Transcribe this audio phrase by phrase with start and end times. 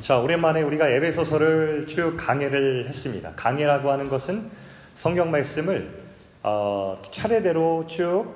[0.00, 3.32] 자, 오랜만에 우리가 에베소서를 쭉 강해를 했습니다.
[3.36, 4.50] 강해라고 하는 것은
[4.94, 5.90] 성경 말씀을
[6.42, 8.32] 어, 차례대로 쭉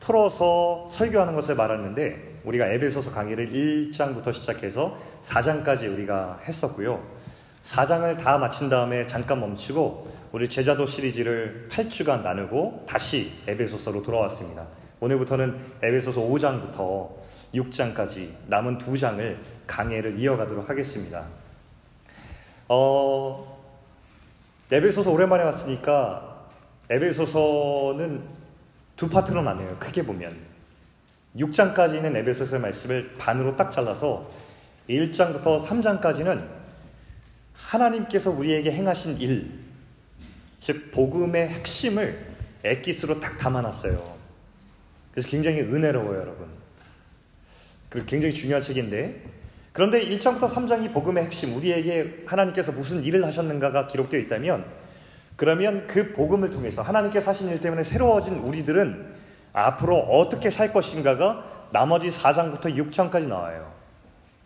[0.00, 7.00] 풀어서 설교하는 것을 말하는데 우리가 에베소서 강의를 1장부터 시작해서 4장까지 우리가 했었고요.
[7.64, 14.66] 4장을 다 마친 다음에 잠깐 멈추고 우리 제자도 시리즈를 8주간 나누고 다시 에베소서로 돌아왔습니다.
[14.98, 17.08] 오늘부터는 에베소서 5장부터
[17.54, 21.26] 6장까지 남은 두 장을 강해를 이어가도록 하겠습니다.
[22.68, 23.62] 어,
[24.72, 26.48] 에베소서 오랜만에 왔으니까
[26.90, 28.22] 에베소서는
[28.96, 29.76] 두 파트로 나뉘어요.
[29.78, 30.36] 크게 보면
[31.36, 34.28] 6장까지는 에베소서의 말씀을 반으로 딱 잘라서
[34.88, 36.48] 1장부터 3장까지는
[37.54, 39.60] 하나님께서 우리에게 행하신 일,
[40.58, 42.26] 즉 복음의 핵심을
[42.64, 44.18] 엑기스로 딱 담아놨어요.
[45.12, 46.48] 그래서 굉장히 은혜로워요, 여러분.
[47.88, 49.37] 그 굉장히 중요한 책인데
[49.78, 54.64] 그런데 1장부터 3장이 복음의 핵심, 우리에게 하나님께서 무슨 일을 하셨는가가 기록되어 있다면
[55.36, 59.06] 그러면 그 복음을 통해서 하나님께서 하신 일 때문에 새로워진 우리들은
[59.52, 63.72] 앞으로 어떻게 살 것인가가 나머지 4장부터 6장까지 나와요.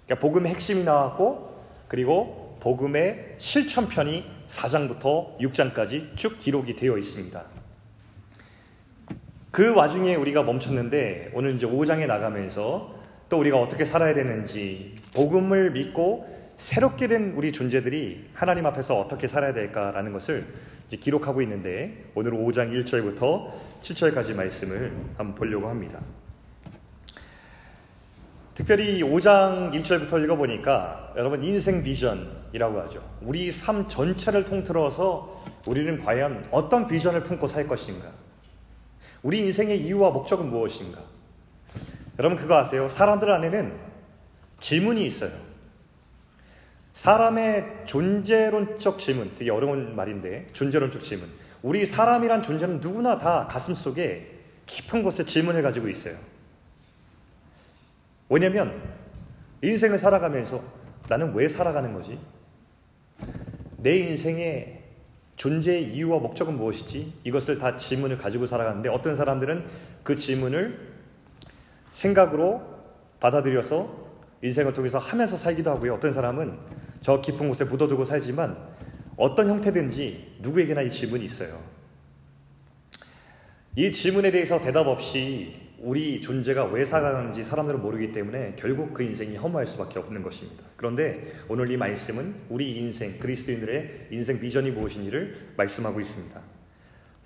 [0.05, 7.43] 그러니까 복음의 핵심이 나왔고 그리고 복음의 실천편이 4장부터 6장까지 쭉 기록이 되어 있습니다.
[9.51, 13.01] 그 와중에 우리가 멈췄는데 오늘 이제 5장에 나가면서
[13.33, 19.55] 또 우리가 어떻게 살아야 되는지 복음을 믿고 새롭게 된 우리 존재들이 하나님 앞에서 어떻게 살아야
[19.55, 20.45] 될까라는 것을
[20.91, 25.99] 기록하고 있는데 오늘 5장 1절부터 7절까지 말씀을 한번 보려고 합니다.
[28.55, 33.03] 특별히 5장 1절부터 읽어보니까 여러분 인생 비전이라고 하죠.
[33.23, 38.11] 우리 삶 전체를 통틀어서 우리는 과연 어떤 비전을 품고 살 것인가?
[39.23, 41.12] 우리 인생의 이유와 목적은 무엇인가?
[42.23, 42.89] 여러분 그거 아세요?
[42.89, 43.73] 사람들 안에는
[44.61, 45.33] 질문이 있어요.
[46.95, 51.29] 사람의 존재론적 질문, 되게 어려운 말인데 존재론적 질문.
[51.63, 56.17] 우리 사람이란 존재는 누구나 다 가슴 속에 깊은 곳에 질문을 가지고 있어요.
[58.29, 58.81] 왜냐면
[59.61, 60.63] 인생을 살아가면서
[61.09, 62.21] 나는 왜 살아가는 거지?
[63.79, 64.81] 내 인생의
[65.35, 67.15] 존재의 이유와 목적은 무엇이지?
[67.25, 69.67] 이것을 다 질문을 가지고 살아가는데 어떤 사람들은
[70.05, 70.92] 그 질문을
[71.93, 72.63] 생각으로
[73.21, 74.03] 받아들여서
[74.43, 75.95] 인생을 통해서 하면서 살기도 하고요.
[75.95, 76.59] 어떤 사람은
[77.01, 78.57] 저 깊은 곳에 묻어두고 살지만
[79.17, 81.61] 어떤 형태든지 누구에게나 이 질문이 있어요.
[83.77, 89.37] 이 질문에 대해서 대답 없이 우리 존재가 왜 살아가는지 사람들은 모르기 때문에 결국 그 인생이
[89.37, 90.63] 허무할 수밖에 없는 것입니다.
[90.77, 96.41] 그런데 오늘 이 말씀은 우리 인생, 그리스도인들의 인생 비전이 무엇인지를 말씀하고 있습니다.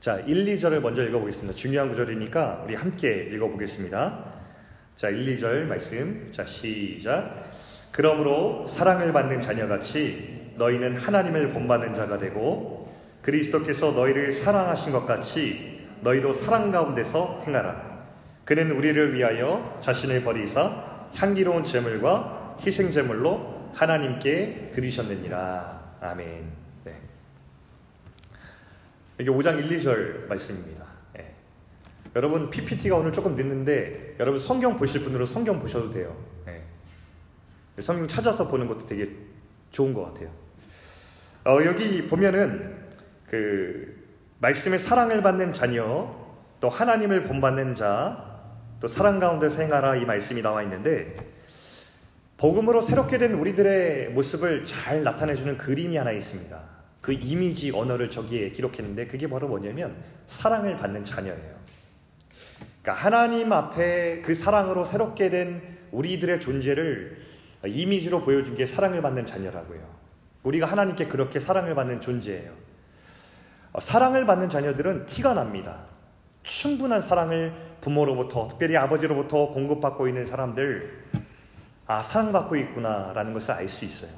[0.00, 1.54] 자, 1, 2절을 먼저 읽어보겠습니다.
[1.54, 4.36] 중요한 구절이니까 우리 함께 읽어보겠습니다.
[4.96, 6.30] 자, 1, 2절 말씀.
[6.32, 7.50] 자, 시작.
[7.92, 12.90] 그러므로 사랑을 받는 자녀같이 너희는 하나님을 본받는 자가 되고
[13.20, 18.06] 그리스도께서 너희를 사랑하신 것 같이 너희도 사랑 가운데서 행하라.
[18.46, 25.96] 그는 우리를 위하여 자신을 버리사 향기로운 제물과 희생 제물로 하나님께 드리셨느니라.
[26.00, 26.44] 아멘.
[26.84, 26.94] 네.
[29.18, 30.85] 이게 5장 1, 2절 말씀입니다.
[32.16, 36.16] 여러분 PPT가 오늘 조금 늦는데 여러분 성경 보실 분으로 성경 보셔도 돼요.
[36.46, 36.62] 네.
[37.78, 39.10] 성경 찾아서 보는 것도 되게
[39.70, 40.30] 좋은 것 같아요.
[41.44, 42.74] 어, 여기 보면은
[43.28, 44.02] 그
[44.38, 46.10] 말씀의 사랑을 받는 자녀,
[46.58, 48.40] 또 하나님을 본받는 자,
[48.80, 51.16] 또 사랑 가운데 생하라 이 말씀이 나와 있는데
[52.38, 56.58] 복음으로 새롭게 된 우리들의 모습을 잘 나타내주는 그림이 하나 있습니다.
[57.02, 59.94] 그 이미지 언어를 저기에 기록했는데 그게 바로 뭐냐면
[60.26, 61.55] 사랑을 받는 자녀예요.
[62.86, 65.60] 그러니까 하나님 앞에 그 사랑으로 새롭게 된
[65.90, 67.20] 우리들의 존재를
[67.66, 69.80] 이미지로 보여준 게 사랑을 받는 자녀라고요.
[70.44, 72.52] 우리가 하나님께 그렇게 사랑을 받는 존재예요.
[73.72, 75.80] 어, 사랑을 받는 자녀들은 티가 납니다.
[76.44, 81.06] 충분한 사랑을 부모로부터, 특별히 아버지로부터 공급받고 있는 사람들,
[81.88, 84.12] 아, 사랑받고 있구나라는 것을 알 수 있어요.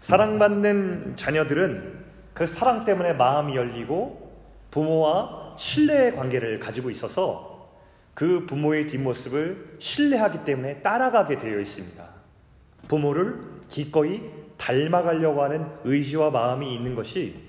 [0.00, 2.04] 사랑받는 자녀들은
[2.34, 4.32] 그 사랑 때문에 마음이 열리고
[4.72, 7.70] 부모와 신뢰의 관계를 가지고 있어서
[8.14, 12.04] 그 부모의 뒷모습을 신뢰하기 때문에 따라가게 되어 있습니다.
[12.88, 14.22] 부모를 기꺼이
[14.56, 17.42] 닮아가려고 하는 의지와 마음이 있는 것이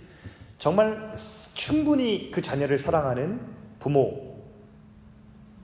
[0.57, 1.13] 정말
[1.53, 3.39] 충분히 그 자녀를 사랑하는
[3.79, 4.43] 부모,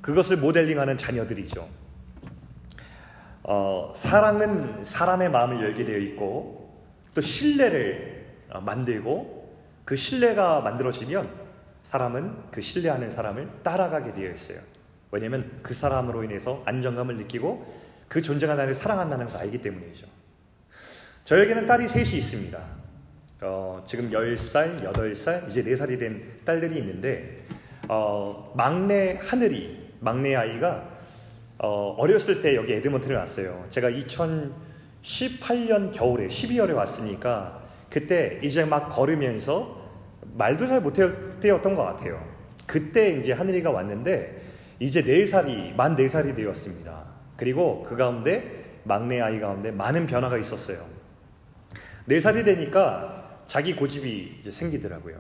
[0.01, 1.68] 그것을 모델링하는 자녀들이죠.
[3.44, 6.81] 어, 사랑은 사람의 마음을 열게 되어 있고
[7.13, 9.54] 또 신뢰를 어, 만들고
[9.84, 11.43] 그 신뢰가 만들어지면
[11.94, 14.57] 사람은 그 신뢰하는 사람을 따라가게 되어 있어요.
[15.12, 17.72] 왜냐하면 그 사람으로 인해서 안정감을 느끼고
[18.07, 20.07] 그 존재가 나를 사랑한다는 것을 알기 때문이죠.
[21.24, 22.60] 저에게는 딸이 셋이 있습니다.
[23.42, 27.44] 어, 지금 10살, 8살, 이제 4살이 된 딸들이 있는데
[27.88, 30.89] 어, 막내 하늘이, 막내 아이가
[31.60, 33.68] 어, 어렸을 때 여기 에드먼튼에 왔어요.
[33.69, 37.62] 제가 2018년 겨울에 12월에 왔으니까
[37.92, 39.82] 그때 이제 막 걸으면서
[40.35, 40.81] 말도 잘
[41.39, 42.24] 때였던 것 같아요.
[42.65, 44.41] 그때 이제 하늘이가 왔는데
[44.80, 47.03] 이제 4살이 만 4살이 되었습니다.
[47.38, 50.85] 그리고 그 가운데 막내 아이 가운데 많은 변화가 있었어요.
[52.07, 55.19] 4살이 되니까 자기 고집이 이제 생기더라고요.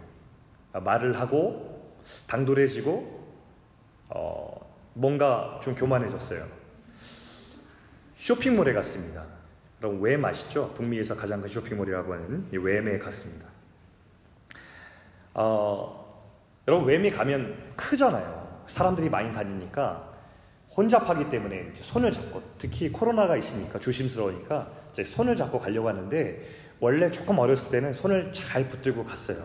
[0.73, 1.93] 말을 하고
[2.27, 3.23] 당돌해지고
[4.09, 6.45] 어, 뭔가 좀 교만해졌어요.
[8.17, 9.25] 쇼핑몰에 갔습니다.
[9.79, 10.73] 그럼 왜 맛있죠?
[10.75, 13.52] 북미에서 가장 큰 쇼핑몰이라고 하는 이 웸에 갔습니다.
[15.33, 16.31] 어,
[16.67, 18.63] 여러분 웸이 가면 크잖아요.
[18.67, 20.11] 사람들이 많이 다니니까
[20.75, 24.67] 혼잡하기 때문에 손을 잡고 특히 코로나가 있으니까 조심스러우니까
[25.05, 26.41] 손을 잡고 가려고 하는데
[26.79, 29.37] 원래 조금 어렸을 때는 손을 잘 붙들고 갔어요.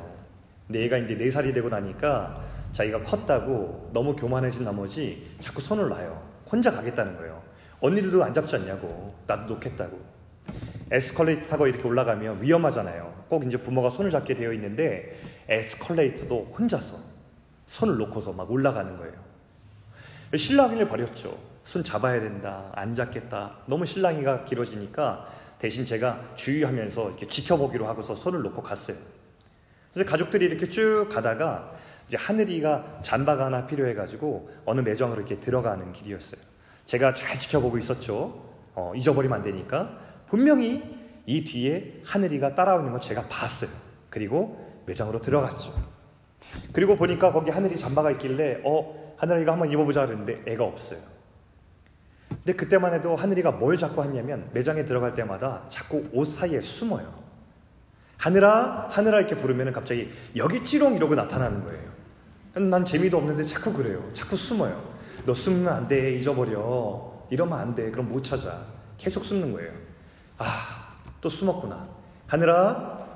[0.66, 2.42] 근데 얘가 이제 네 살이 되고 나니까
[2.72, 6.22] 자기가 컸다고 너무 교만해진 나머지 자꾸 손을 놔요.
[6.50, 7.42] 혼자 가겠다는 거예요.
[7.80, 9.14] 언니들도 안 잡지 않냐고.
[9.26, 9.98] 나도 놓겠다고.
[10.90, 13.17] 에스컬레이터 타고 이렇게 올라가면 위험하잖아요.
[13.28, 16.96] 꼭 이제 부모가 손을 잡게 되어 있는데 에스컬레이터도 혼자서
[17.66, 19.14] 손을 놓고서 막 올라가는 거예요.
[20.36, 21.36] 신랑이를 버렸죠.
[21.64, 22.70] 손 잡아야 된다.
[22.74, 23.56] 안 잡겠다.
[23.66, 25.28] 너무 신랑이가 길어지니까
[25.58, 28.96] 대신 제가 주의하면서 이렇게 지켜보기로 하고서 손을 놓고 갔어요.
[29.92, 31.74] 그래서 가족들이 이렇게 쭉 가다가
[32.06, 36.40] 이제 하늘이가 잠바가 하나 필요해가지고 어느 매장으로 이렇게 들어가는 길이었어요.
[36.86, 38.48] 제가 잘 지켜보고 있었죠.
[38.74, 39.98] 어, 잊어버리면 안 되니까.
[40.28, 40.97] 분명히
[41.28, 43.68] 이 뒤에 하늘이가 따라오는 걸 제가 봤어요.
[44.08, 45.74] 그리고 매장으로 들어갔죠.
[46.72, 51.00] 그리고 보니까 거기 하늘이 잠바가 있길래 어 하늘이가 한번 입어보자 그랬는데 애가 없어요.
[52.30, 57.12] 근데 그때만 해도 하늘이가 뭘 자꾸 하냐면 매장에 들어갈 때마다 자꾸 옷 사이에 숨어요.
[58.16, 61.90] 하늘아 하늘아 이렇게 부르면 갑자기 여기 찌롱 이러고 나타나는 거예요.
[62.54, 64.02] 난 재미도 없는데 자꾸 그래요.
[64.14, 64.82] 자꾸 숨어요.
[65.26, 66.16] 너 숨으면 안 돼.
[66.16, 67.26] 잊어버려.
[67.28, 67.90] 이러면 안 돼.
[67.90, 68.64] 그럼 못 찾아.
[68.96, 69.72] 계속 숨는 거예요.
[70.38, 70.77] 아,
[71.20, 71.88] 또 숨었구나.
[72.26, 73.06] 하늘아,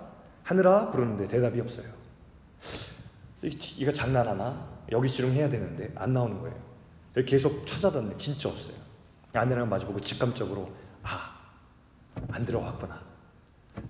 [0.43, 1.87] 하늘아 부르는데 대답이 없어요.
[3.43, 4.73] 이거 장난하나?
[4.91, 6.57] 여기 지름 해야 되는데 안 나오는 거예요.
[7.27, 8.77] 계속 찾아봤는데 진짜 없어요.
[9.33, 10.71] 아내랑 마주보고 직감적으로
[11.03, 11.39] 아,
[12.31, 13.01] 안 들어갔구나.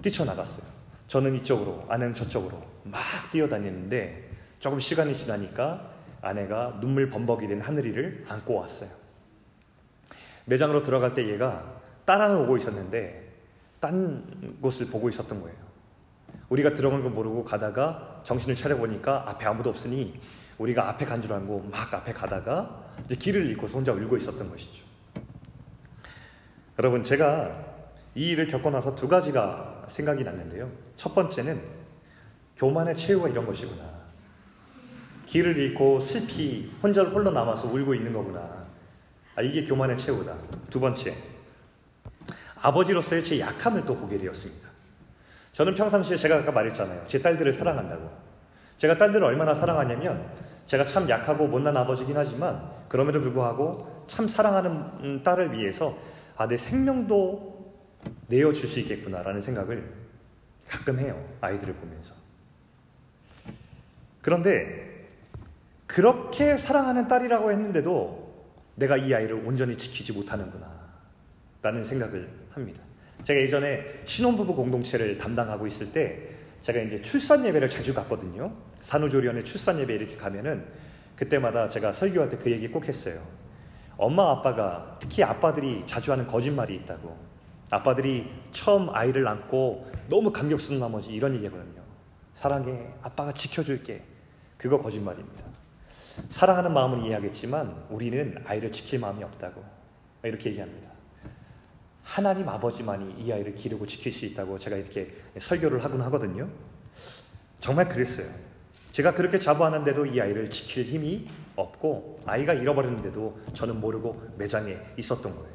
[0.01, 0.67] 뛰쳐나갔어요.
[1.09, 3.01] 저는 이쪽으로, 아내는 저쪽으로 막
[3.33, 4.31] 뛰어다니는데
[4.61, 5.91] 조금 시간이 지나니까
[6.23, 8.91] 아내가 눈물 범벅이 된 하늘이를 안고 왔어요.
[10.47, 13.22] 매장으로 들어갈 때 얘가 딸안을 오고 있었는데
[13.83, 14.23] 딴
[14.61, 15.57] 곳을 보고 있었던 거예요.
[16.49, 20.21] 우리가 들어간 거 모르고 가다가 정신을 차려보니까 앞에 아무도 없으니
[20.57, 24.85] 우리가 앞에 간 줄 알고 막 앞에 가다가 이제 길을 잃고서 혼자 울고 있었던 것이죠.
[26.79, 27.73] 여러분, 제가
[28.15, 30.71] 이 일을 겪고 나서 두 가지가 생각이 났는데요.
[30.95, 31.61] 첫 번째는
[32.57, 33.83] 교만의 최후가 이런 것이구나.
[35.27, 38.63] 길을 잃고 슬피 혼자 홀로 남아서 울고 있는 거구나.
[39.35, 40.37] 아, 이게 교만의 최후다.
[40.71, 41.17] 두 번째,
[42.63, 44.69] 아버지로서의 제 약함을 또 보게 되었습니다.
[45.53, 47.05] 저는 평상시에 제가 아까 말했잖아요.
[47.09, 48.11] 제 딸들을 사랑한다고.
[48.79, 50.27] 제가 딸들을 얼마나 사랑하냐면
[50.67, 54.71] 제가 참 약하고 못난 아버지긴 하지만 그럼에도 불구하고 참 사랑하는
[55.01, 55.97] 음, 딸을 위해서
[56.37, 57.53] 아, 내 생명도
[58.29, 59.93] 내어줄 수 있겠구나라는 생각을
[60.69, 61.23] 가끔 해요.
[61.41, 62.15] 아이들을 보면서.
[64.23, 65.07] 그런데
[65.87, 68.33] 그렇게 사랑하는 딸이라고 했는데도
[68.77, 70.82] 내가 이 아이를 온전히 지키지 못하는구나.
[71.63, 72.81] 라는 생각을 합니다.
[73.23, 76.29] 제가 예전에 신혼부부 공동체를 담당하고 있을 때
[76.61, 78.53] 제가 이제 출산 예배를 자주 갔거든요.
[78.81, 80.65] 산후조리원에 출산 예배 이렇게 가면은
[81.17, 83.23] 그때마다 제가 설교할 때 그 얘기 꼭 했어요.
[83.97, 87.17] 엄마 아빠가 특히 아빠들이 자주 하는 거짓말이 있다고.
[87.71, 91.81] 아빠들이 처음 아이를 낳고 너무 감격스러운 나머지 이런 얘기거든요.
[92.35, 92.89] 사랑해.
[93.03, 94.03] 아빠가 지켜줄게.
[94.59, 95.45] 그거 거짓말입니다.
[96.29, 99.65] 사랑하는 마음은 이해하겠지만 우리는 아이를 지킬 마음이 없다고
[100.25, 100.92] 이렇게 얘기합니다.
[102.03, 106.49] 하나님 아버지만이 이 아이를 기르고 지킬 수 있다고 제가 이렇게 설교를 하곤 하거든요.
[107.61, 108.27] 정말 그랬어요.
[108.91, 115.53] 제가 그렇게 자부하는데도 이 아이를 지킬 힘이 없고 아이가 잃어버렸는데도 저는 모르고 매장에 있었던 거예요.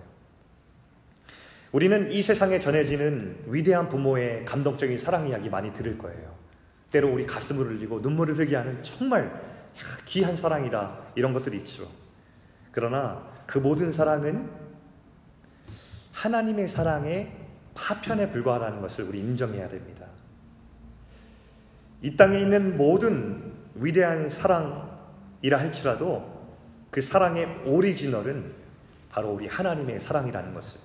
[1.72, 6.36] 우리는 이 세상에 전해지는 위대한 부모의 감동적인 사랑 이야기 많이 들을 거예요.
[6.92, 9.32] 때로 우리 가슴을 흘리고 눈물을 흘리게 하는 정말
[10.06, 10.98] 귀한 사랑이다.
[11.16, 11.88] 이런 것들이 있죠.
[12.72, 14.50] 그러나 그 모든 사랑은
[16.18, 17.32] 하나님의 사랑의
[17.76, 20.08] 파편에 불과하다는 것을 우리 인정해야 됩니다.
[22.02, 26.48] 이 땅에 있는 모든 위대한 사랑이라 할지라도
[26.90, 28.52] 그 사랑의 오리지널은
[29.12, 30.80] 바로 우리 하나님의 사랑이라는 것을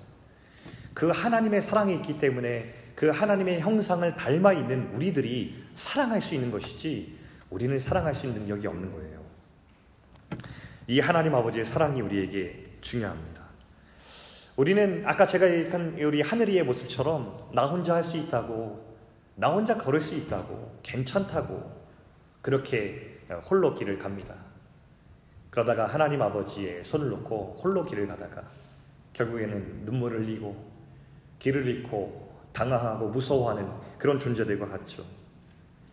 [0.93, 7.19] 그 하나님의 사랑이 있기 때문에 그그 하나님의 형상을 닮아 있는 우리들이 사랑할 수 있는 것이지
[7.49, 9.23] 우리는 사랑할 수 있는 능력이 없는 거예요.
[10.89, 13.32] 이 하나님 아버지의 사랑이 우리에게 중요합니다.
[14.57, 18.93] 우리는 아까 제가 얘기한 우리 하늘이의 모습처럼 나 혼자 할 수 있다고,
[19.37, 21.73] 나 혼자 걸을 수 있다고, 괜찮다고,
[22.43, 23.19] 그렇게
[23.49, 24.35] 홀로 길을 갑니다.
[25.49, 28.43] 그러다가 하나님 아버지의 손을 놓고 홀로 길을 가다가
[29.13, 30.57] 결국에는 눈물을 흘리고
[31.39, 33.69] 길을 잃고 당황하고 무서워하는
[33.99, 35.05] 그런 존재들과 같죠.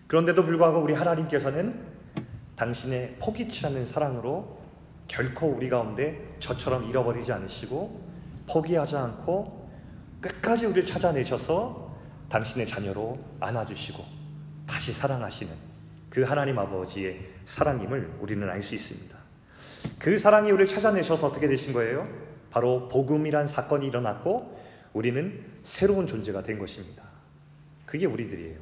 [0.07, 1.85] 그런데도 불구하고 우리 하나님께서는
[2.55, 4.59] 당신의 포기치 않는 사랑으로
[5.07, 8.08] 결코 우리 가운데 저처럼 잃어버리지 않으시고
[8.51, 9.69] 포기하지 않고
[10.21, 11.95] 끝까지 우리를 찾아내셔서
[12.29, 14.03] 당신의 자녀로 안아주시고
[14.67, 15.51] 다시 사랑하시는
[16.09, 19.17] 그 하나님 아버지의 사랑임을 우리는 알 수 있습니다.
[19.97, 22.07] 그 사랑이 우리를 찾아내셔서 어떻게 되신 거예요?
[22.51, 24.59] 바로 복음이란 사건이 일어났고
[24.93, 27.03] 우리는 새로운 존재가 된 것입니다.
[27.85, 28.57] 그게 우리들이에요.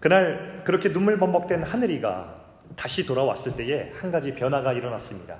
[0.00, 2.42] 그날 그렇게 눈물 범벅된 하늘이가
[2.76, 5.38] 다시 돌아왔을 때에 한 가지 변화가 일어났습니다.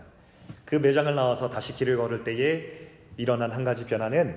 [0.64, 4.36] 그 매장을 나와서 다시 길을 걸을 때에 일어난 한 가지 변화는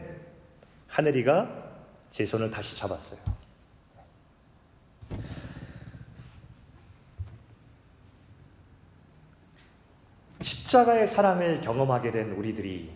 [0.88, 1.68] 하늘이가
[2.12, 3.20] 제 손을 다시 잡았어요.
[10.42, 12.92] 십자가의 사랑을 경험하게 된 우리들이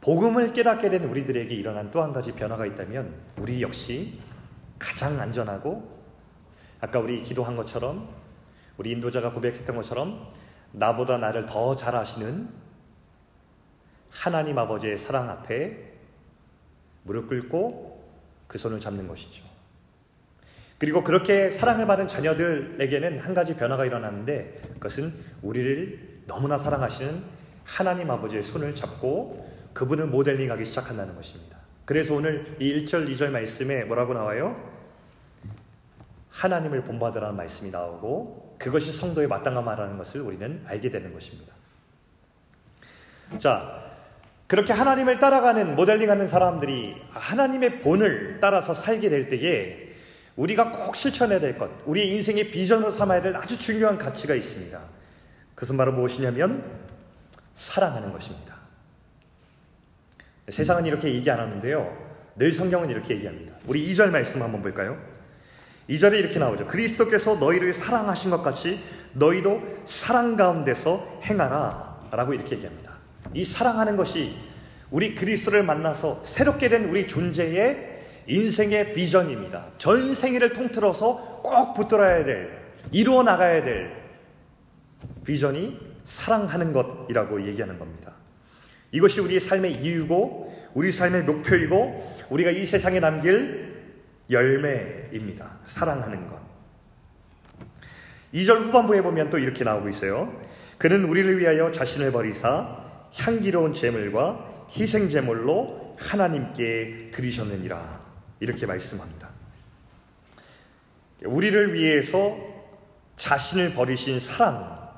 [0.00, 4.18] 복음을 깨닫게 된 우리들에게 일어난 또 한 가지 변화가 있다면 우리 역시
[4.78, 5.94] 가장 안전하고
[6.80, 8.08] 아까 우리 기도한 것처럼
[8.76, 10.28] 우리 인도자가 고백했던 것처럼
[10.74, 12.48] 나보다 나를 더 잘 아시는
[14.10, 15.92] 하나님 아버지의 사랑 앞에
[17.02, 18.04] 무릎 꿇고
[18.46, 19.44] 그 손을 잡는 것이죠.
[20.78, 25.12] 그리고 그렇게 사랑을 받은 자녀들에게는 한 가지 변화가 일어났는데 그것은
[25.42, 27.22] 우리를 너무나 사랑하시는
[27.64, 31.58] 하나님 아버지의 손을 잡고 그분을 모델링하기 시작한다는 것입니다.
[31.84, 34.72] 그래서 오늘 이 1절, 2절 말씀에 뭐라고 나와요?
[36.30, 41.52] 하나님을 본받으라는 말씀이 나오고 그것이 성도의 마땅한 말하는 것을 우리는 알게 되는 것입니다.
[43.38, 43.82] 자,
[44.46, 49.94] 그렇게 하나님을 따라가는 모델링하는 사람들이 하나님의 본을 따라서 살게 될 때에
[50.36, 54.78] 우리가 꼭 실천해야 될 것, 우리의 인생의 비전으로 삼아야 될 아주 중요한 가치가 있습니다.
[55.54, 56.64] 그것은 바로 무엇이냐면
[57.54, 58.54] 사랑하는 것입니다.
[60.48, 62.14] 세상은 이렇게 얘기 안 하는데요.
[62.36, 63.54] 늘 성경은 이렇게 얘기합니다.
[63.66, 65.13] 우리 2절 말씀 한번 볼까요?
[65.88, 66.66] 2절에 이렇게 나오죠.
[66.66, 68.80] 그리스도께서 너희를 사랑하신 것 같이
[69.12, 71.94] 너희도 사랑 가운데서 행하라.
[72.10, 72.92] 라고 이렇게 얘기합니다.
[73.32, 74.36] 이 사랑하는 것이
[74.90, 77.94] 우리 그리스도를 만나서 새롭게 된 우리 존재의
[78.26, 79.66] 인생의 비전입니다.
[79.76, 82.50] 전 생애를 통틀어서 꼭 붙들어야 될,
[82.92, 83.92] 이루어 나가야 될
[85.24, 88.12] 비전이 사랑하는 것이라고 얘기하는 겁니다.
[88.92, 93.73] 이것이 우리의 삶의 이유고, 우리 삶의 목표이고, 우리가 이 세상에 남길
[94.34, 95.58] 열매입니다.
[95.64, 96.38] 사랑하는 것.
[98.34, 100.42] 2절 후반부에 보면 또 이렇게 나오고 있어요.
[100.76, 108.00] 그는 우리를 위하여 자신을 버리사 향기로운 제물과 희생 제물로 하나님께 드리셨느니라.
[108.40, 109.28] 이렇게 말씀합니다.
[111.24, 112.36] 우리를 위해서
[113.16, 114.90] 자신을 버리신 사랑,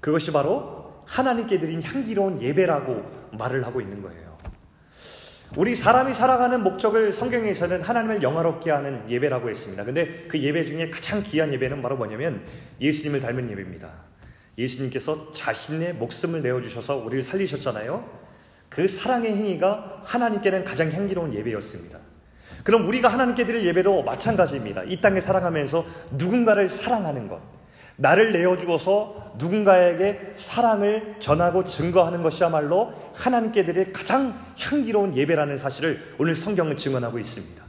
[0.00, 4.23] 그것이 바로 하나님께 드린 향기로운 예배라고 말을 하고 있는 거예요.
[5.56, 9.84] 우리 사람이 살아가는 목적을 성경에서는 하나님을 영화롭게 하는 예배라고 했습니다.
[9.84, 12.42] 근데 그 예배 중에 가장 귀한 예배는 바로 뭐냐면
[12.80, 13.88] 예수님을 닮은 예배입니다.
[14.58, 18.24] 예수님께서 자신의 목숨을 내어주셔서 우리를 살리셨잖아요.
[18.68, 21.98] 그 사랑의 행위가 하나님께는 가장 향기로운 예배였습니다.
[22.64, 24.82] 그럼 우리가 하나님께 드릴 예배도 마찬가지입니다.
[24.84, 27.40] 이 땅에 살아가면서 누군가를 사랑하는 것.
[27.96, 36.76] 나를 내어주어서 누군가에게 사랑을 전하고 증거하는 것이야말로 하나님께 드릴 가장 향기로운 예배라는 사실을 오늘 성경은
[36.76, 37.62] 증언하고 있습니다.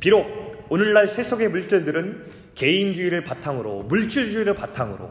[0.00, 0.26] 비록
[0.68, 5.10] 오늘날 세속의 물질들은 개인주의를 바탕으로, 물질주의를 바탕으로,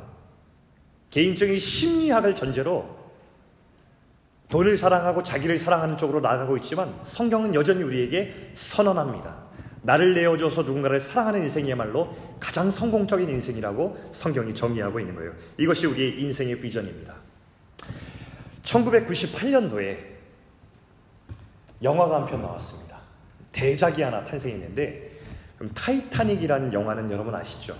[1.11, 3.05] 개인적인 심리학을 전제로
[4.49, 9.44] 돈을 사랑하고 자기를 사랑하는 쪽으로 나아가고 있지만 성경은 여전히 우리에게 선언합니다.
[9.85, 15.31] 나를 내어줘서 누군가를 사랑하는 인생이야말로 가장 성공적인 인생이라고 성경이 정의하고 있는 거예요.
[15.57, 17.13] 이것이 우리의 인생의 비전입니다.
[18.63, 19.97] 1998년도에
[21.83, 22.97] 영화가 한 편 나왔습니다.
[23.51, 25.11] 대작이 하나 탄생했는데
[25.75, 27.77] 타이타닉이라는 영화는 여러분 아시죠?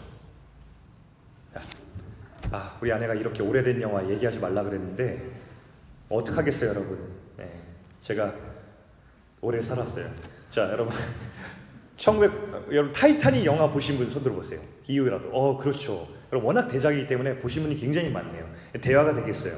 [2.52, 5.32] 아, 우리 아내가 이렇게 오래된 영화 얘기하지 말라 그랬는데
[6.10, 7.10] 어떡하겠어요, 여러분.
[7.38, 7.52] 네,
[8.00, 8.32] 제가
[9.42, 10.08] 오래 살았어요.
[10.52, 10.94] 자, 여러분
[11.98, 12.32] 1900
[12.72, 14.60] 여러분 타이타닉 영화 보신 분 손 들어보세요.
[14.88, 15.30] 이유라도.
[15.32, 16.08] 어, 그렇죠.
[16.32, 18.48] 여러분 워낙 대작이기 때문에 보신 분이 굉장히 많네요.
[18.82, 19.58] 대화가 되겠어요.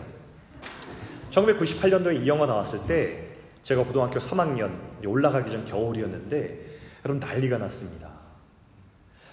[1.31, 3.27] 1998년도에 이 영화 나왔을 때
[3.63, 4.71] 제가 고등학교 3학년
[5.05, 6.59] 올라가기 전 겨울이었는데
[7.05, 8.09] 여러분 난리가 났습니다.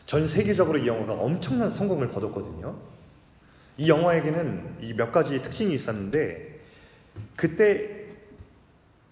[0.07, 2.77] 전 세계적으로 이 영화가 엄청난 성공을 거뒀거든요.
[3.77, 6.61] 이 영화에게는 이 몇 가지 특징이 있었는데
[7.37, 8.07] 그때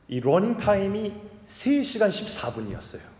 [0.08, 1.12] 이 러닝 타임이
[1.48, 3.11] 3시간 14분이었어요.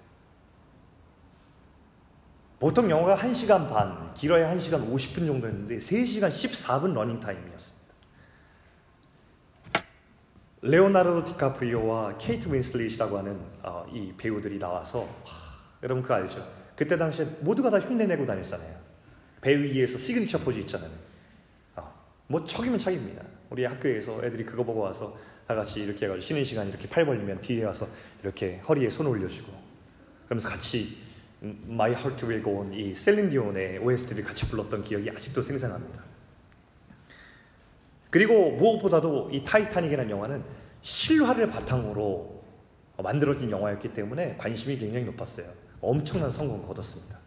[2.63, 7.93] 보통 영화가 1시간 반, 길어야 1시간 50분 정도 였는데 3시간 14분 러닝 타임이었습니다.
[10.61, 16.49] 레오나르도 디카프리오와 케이트 윈슬릿이라고 하는 어, 이 배우들이 나와서 하, 여러분 그거 알죠?
[16.77, 18.77] 그때 당시에 모두가 다 흉내내고 다녔잖아요.
[19.41, 20.91] 배 위에서 시그니처 포즈 있잖아요.
[21.75, 21.93] 어,
[22.29, 23.25] 뭐 척이면 척입니다.
[23.51, 27.41] 우리 학교에서 애들이 그거 보고 와서 다 같이 이렇게 해가지고 쉬는 시간 이렇게 팔 벌리면
[27.41, 27.89] 뒤에 와서
[28.23, 29.53] 이렇게 허리에 손 올려주고
[30.27, 31.11] 그러면서 같이
[31.43, 36.03] My Heart Will Go On 이 셀린 디온의 OST를 같이 불렀던 기억이 아직도 생생합니다.
[38.11, 40.45] 그리고 무엇보다도 이 타이타닉이라는 영화는
[40.83, 42.43] 실화를 바탕으로
[43.03, 45.47] 만들어진 영화였기 때문에 관심이 굉장히 높았어요.
[45.81, 47.19] 엄청난 성공을 거뒀습니다.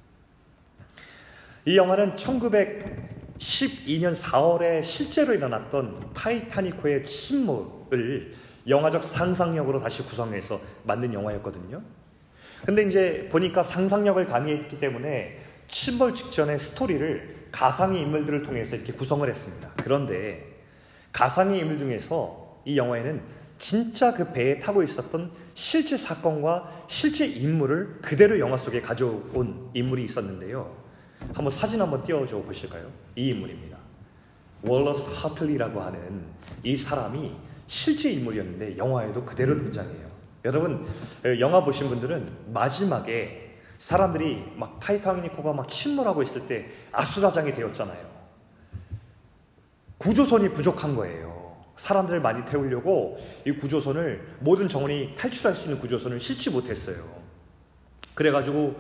[1.66, 8.34] 이 영화는 1912년 4월에 실제로 일어났던 타이타닉호의 침몰을
[8.68, 11.82] 영화적 상상력으로 다시 구성해서 만든 영화였거든요.
[12.66, 19.70] 근데 이제 보니까 상상력을 가미했기 때문에 침몰 직전의 스토리를 가상의 인물들을 통해서 이렇게 구성을 했습니다.
[19.84, 20.56] 그런데
[21.12, 23.22] 가상의 인물 중에서 이 영화에는
[23.58, 30.76] 진짜 그 배에 타고 있었던 실제 사건과 실제 인물을 그대로 영화 속에 가져온 인물이 있었는데요.
[31.34, 32.92] 한번 사진 한번 띄워줘 보실까요?
[33.16, 33.78] 이 인물입니다.
[34.64, 36.24] 월러스 하틀리라고 하는
[36.64, 37.32] 이 사람이
[37.68, 40.05] 실제 인물이었는데 영화에도 그대로 등장해요.
[40.46, 40.86] 여러분
[41.40, 48.16] 영화 보신 분들은 마지막에 사람들이 막 타이타닉호가 막 침몰하고 있을 때 아수라장이 되었잖아요.
[49.98, 51.56] 구조선이 부족한 거예요.
[51.78, 57.04] 사람들을 많이 태우려고 이 구조선을 모든 정원이 탈출할 수 있는 구조선을 싣지 못했어요.
[58.14, 58.76] 그래가지고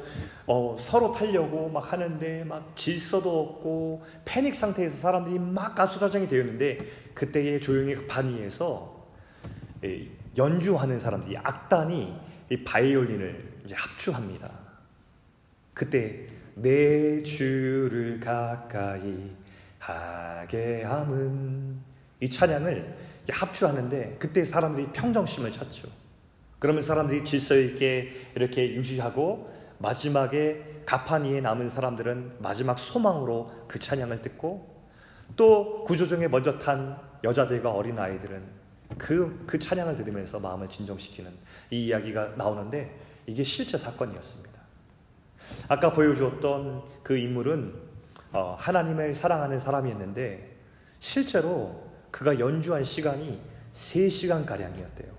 [0.45, 6.77] 어, 서로 타려고 막 하는데 막 질서도 없고 패닉 상태에서 사람들이 막 가수라장이 되었는데
[7.15, 9.03] 그때의 조용히 반위에서
[10.37, 12.15] 연주하는 사람들 이 악단이
[12.51, 14.49] 이 바이올린을 이제 합주합니다.
[15.73, 19.31] 그때 내 주를 가까이
[19.79, 21.77] 하게 함은
[22.19, 22.95] 이 찬양을
[23.29, 25.89] 합주하는데 그때 사람들이 평정심을 찾죠.
[26.59, 34.21] 그러면 사람들이 질서 있게 이렇게 유지하고 마지막에 가판 위에 남은 사람들은 마지막 소망으로 그 찬양을
[34.21, 34.73] 듣고
[35.35, 38.64] 또 구조중에 먼저 탄 여자들과 어린 아이들은
[38.97, 41.31] 그, 그 찬양을 들으면서 마음을 진정시키는
[41.71, 42.95] 이 이야기가 나오는데
[43.27, 44.55] 이게 실제 사건이었습니다.
[45.67, 47.73] 아까 보여주었던 그 인물은
[48.31, 50.55] 어, 하나님을 사랑하는 사람이었는데
[50.99, 53.39] 실제로 그가 연주한 시간이
[53.73, 55.11] 3시간 가량이었대요.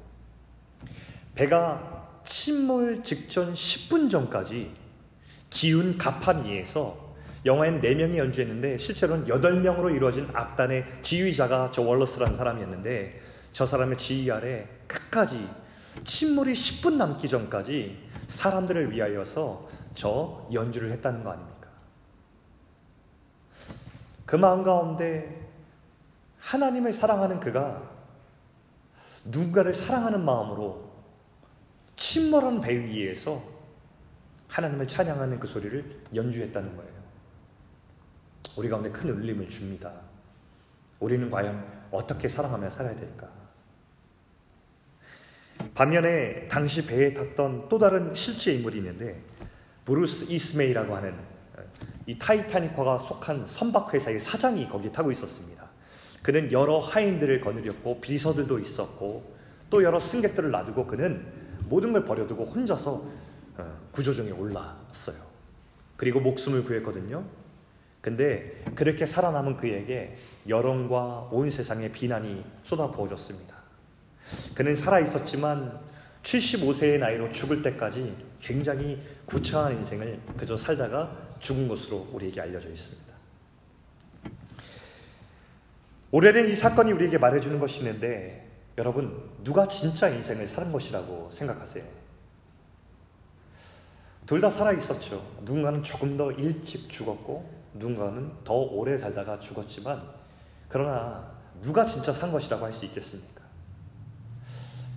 [1.34, 4.74] 배가 침몰 직전 10분 전까지
[5.50, 13.20] 기운 가판 위에서 영화엔 4명이 연주했는데 실제로는 8명으로 이루어진 악단의 지휘자가 저 월러스라는 사람이었는데
[13.56, 15.48] 저 사람의 지휘 아래 끝까지
[16.04, 21.70] 침몰이 10분 남기 전까지 사람들을 위하여서 저 연주를 했다는 거 아닙니까?
[24.26, 25.48] 그 마음 가운데
[26.38, 27.82] 하나님을 사랑하는 그가
[29.24, 30.90] 누군가를 사랑하는 마음으로
[31.96, 33.42] 침몰한 배 위에서
[34.48, 36.92] 하나님을 찬양하는 그 소리를 연주했다는 거예요.
[38.58, 39.94] 우리 가운데 큰 울림을 줍니다.
[41.00, 43.45] 우리는 과연 어떻게 사랑하며 살아야 될까?
[45.74, 49.20] 반면에 당시 배에 탔던 또 다른 실제 인물이 있는데
[49.84, 51.14] 브루스 이스메이라고 하는
[52.06, 55.66] 이 타이타닉호가 속한 선박 회사의 사장이 거기 타고 있었습니다.
[56.22, 59.36] 그는 여러 하인들을 거느렸고 비서들도 있었고
[59.70, 61.26] 또 여러 승객들을 놔두고 그는
[61.68, 63.04] 모든 걸 버려두고 혼자서
[63.58, 65.16] 어, 구조정에 올랐어요.
[65.96, 67.24] 그리고 목숨을 구했거든요.
[68.00, 70.14] 근데 그렇게 살아남은 그에게
[70.48, 73.55] 여론과 온 세상의 비난이 쏟아부어졌습니다.
[74.54, 75.78] 그는 살아 있었지만
[76.22, 81.10] 75세의 나이로 죽을 때까지 굉장히 구차한 인생을 그저 살다가
[81.40, 83.06] 죽은 것으로 우리에게 알려져 있습니다.
[86.10, 91.84] 오래된 이 사건이 우리에게 말해주는 것이 있는데 여러분 누가 진짜 인생을 사는 것이라고 생각하세요?
[94.26, 95.24] 둘 다 살아 있었죠.
[95.42, 100.02] 누군가는 조금 더 일찍 죽었고 누군가는 더 오래 살다가 죽었지만
[100.68, 101.30] 그러나
[101.62, 103.35] 누가 진짜 산 것이라고 할 수 있겠습니까?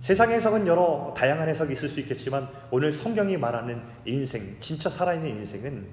[0.00, 5.86] 세상 해석은 여러 다양한 해석이 있을 수 있겠지만 오늘 성경이 말하는 인생, 진짜 살아있는 인생은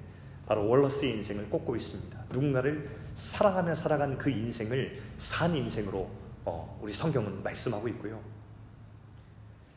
[0.46, 2.18] 바로 월러스의 인생을 꼽고 있습니다.
[2.30, 6.08] 누군가를 사랑하며 살아간 그 인생을 산 인생으로
[6.46, 8.18] 어, 우리 성경은 말씀하고 있고요.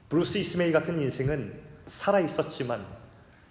[0.08, 2.86] 브루스 이스메이 같은 인생은 살아 있었지만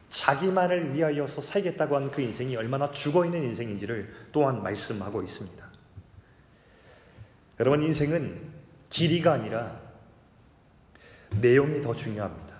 [0.08, 5.70] 자기만을 위하여서 살겠다고 한 그 인생이 얼마나 죽어 있는 인생인지를 또한 말씀하고 있습니다.
[7.60, 8.40] 여러분 인생은
[8.88, 9.89] 길이가 아니라
[11.30, 12.50] 내용이 더 중요합니다.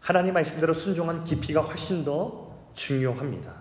[0.00, 3.52] 하나님 말씀대로 순종한 깊이가 훨씬 더 중요합니다.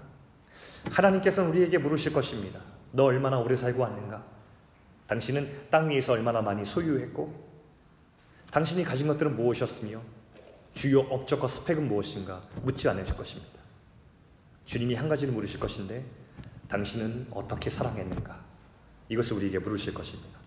[0.92, 2.60] 하나님께서는 우리에게 물으실 것입니다.
[2.92, 4.24] 너 얼마나 오래 살고 왔는가?
[5.08, 7.46] 당신은 땅 위에서 얼마나 많이 소유했고,
[8.52, 10.02] 당신이 가진 것들은 무엇이었으며,
[10.74, 13.60] 주요 업적과 스펙은 무엇인가 묻지 않으실 것입니다.
[14.66, 16.06] 주님이 한 가지를 물으실 것인데,
[16.68, 18.40] 당신은 어떻게 사랑했는가?
[19.10, 20.45] 이것을 우리에게 물으실 것입니다.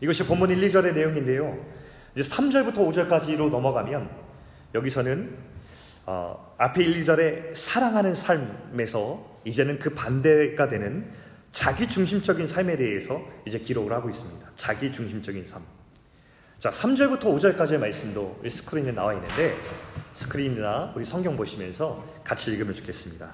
[0.00, 1.58] 이것이 본문 1, 2절의 내용인데요.
[2.14, 4.08] 이제 3절부터 5절까지로 넘어가면
[4.74, 5.36] 여기서는
[6.06, 11.10] 어, 앞에 1, 2절의 사랑하는 삶에서 이제는 그 반대가 되는
[11.52, 14.46] 자기 중심적인 삶에 대해서 이제 기록을 하고 있습니다.
[14.56, 15.62] 자기 중심적인 삶.
[16.58, 19.54] 자, 3절부터 5절까지의 말씀도 스크린에 나와 있는데
[20.14, 23.30] 스크린이나 우리 성경 보시면서 같이 읽으면 좋겠습니다.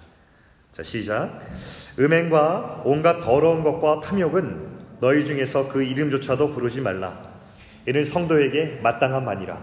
[0.77, 1.41] 자, 시작.
[1.99, 7.19] 음행과 온갖 더러운 것과 탐욕은 너희 중에서 그 이름조차도 부르지 말라.
[7.89, 9.59] 이는 성도에게 마땅한 말이라.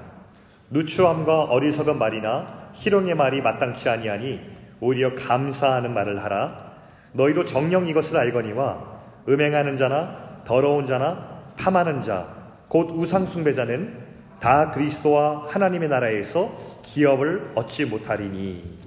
[0.72, 4.42] 누추함과 어리석은 말이나 희롱의 말이 마땅치 아니하니
[4.80, 6.74] 오히려 감사하는 말을 하라.
[7.14, 8.98] 너희도 정령 이것을 알거니와
[9.30, 12.28] 음행하는 자나 더러운 자나 탐하는 자,
[12.68, 14.08] 곧 우상숭배자는
[14.40, 18.78] 다 그리스도와 하나님의 나라에서 기업을 얻지 못하리니.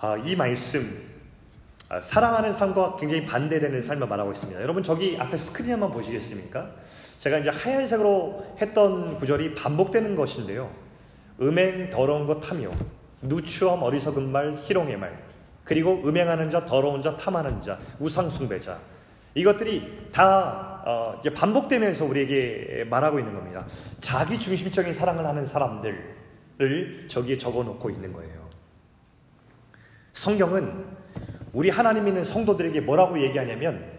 [0.00, 1.13] 아, 이 말씀 아,
[2.00, 4.60] 사랑하는 삶과 굉장히 반대되는 삶을 말하고 있습니다.
[4.62, 6.70] 여러분 저기 앞에 스크린 한번 보시겠습니까?
[7.18, 10.70] 제가 이제 하얀색으로 했던 구절이 반복되는 것인데요.
[11.40, 12.74] 음행, 더러운 것, 탐욕,
[13.22, 15.18] 누추함, 어리석은 말, 희롱의 말,
[15.64, 18.78] 그리고 음행하는 자, 더러운 자, 탐하는 자, 우상 숭배자.
[19.34, 23.66] 이것들이 다 어, 반복되면서 우리에게 말하고 있는 겁니다.
[24.00, 28.44] 자기 중심적인 사랑을 하는 사람들을 저기에 적어놓고 있는 거예요.
[30.12, 30.84] 성경은
[31.54, 33.90] 우리 하나님 있는 성도들에게 뭐라고 얘기하냐면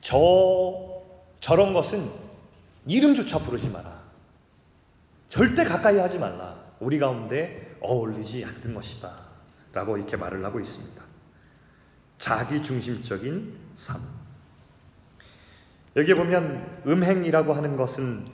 [0.00, 1.02] 저
[1.40, 2.08] 저런 것은
[2.86, 3.98] 이름조차 부르지 마라.
[5.28, 6.56] 절대 가까이 하지 말라.
[6.78, 9.12] 우리 가운데 어울리지 않는 것이다.
[9.72, 11.02] 라고 이렇게 말을 하고 있습니다.
[12.18, 14.00] 자기 중심적인 삶.
[15.96, 18.26] 여기 보면 음행이라고 하는 것은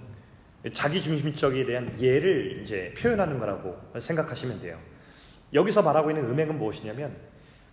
[0.72, 4.78] 자기 중심적에 대한 예를 이제 표현하는 거라고 생각하시면 돼요.
[5.52, 7.14] 여기서 말하고 있는 음행은 무엇이냐면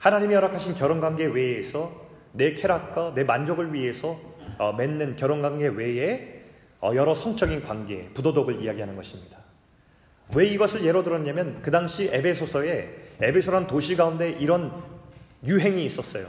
[0.02, 1.92] 하나님이 허락하신 결혼 관계 외에서
[2.32, 4.20] 내 쾌락과 내 만족을 위해서
[4.58, 6.42] 어, 맺는 결혼 관계 외에
[6.80, 9.38] 어, 여러 성적인 관계, 부도덕을 이야기하는 것입니다.
[10.36, 12.90] 왜 이것을 예로 들었냐면 그 당시 에베소서에
[13.22, 14.72] 에베소란 도시 가운데 이런
[15.46, 16.26] 유행이 있었어요.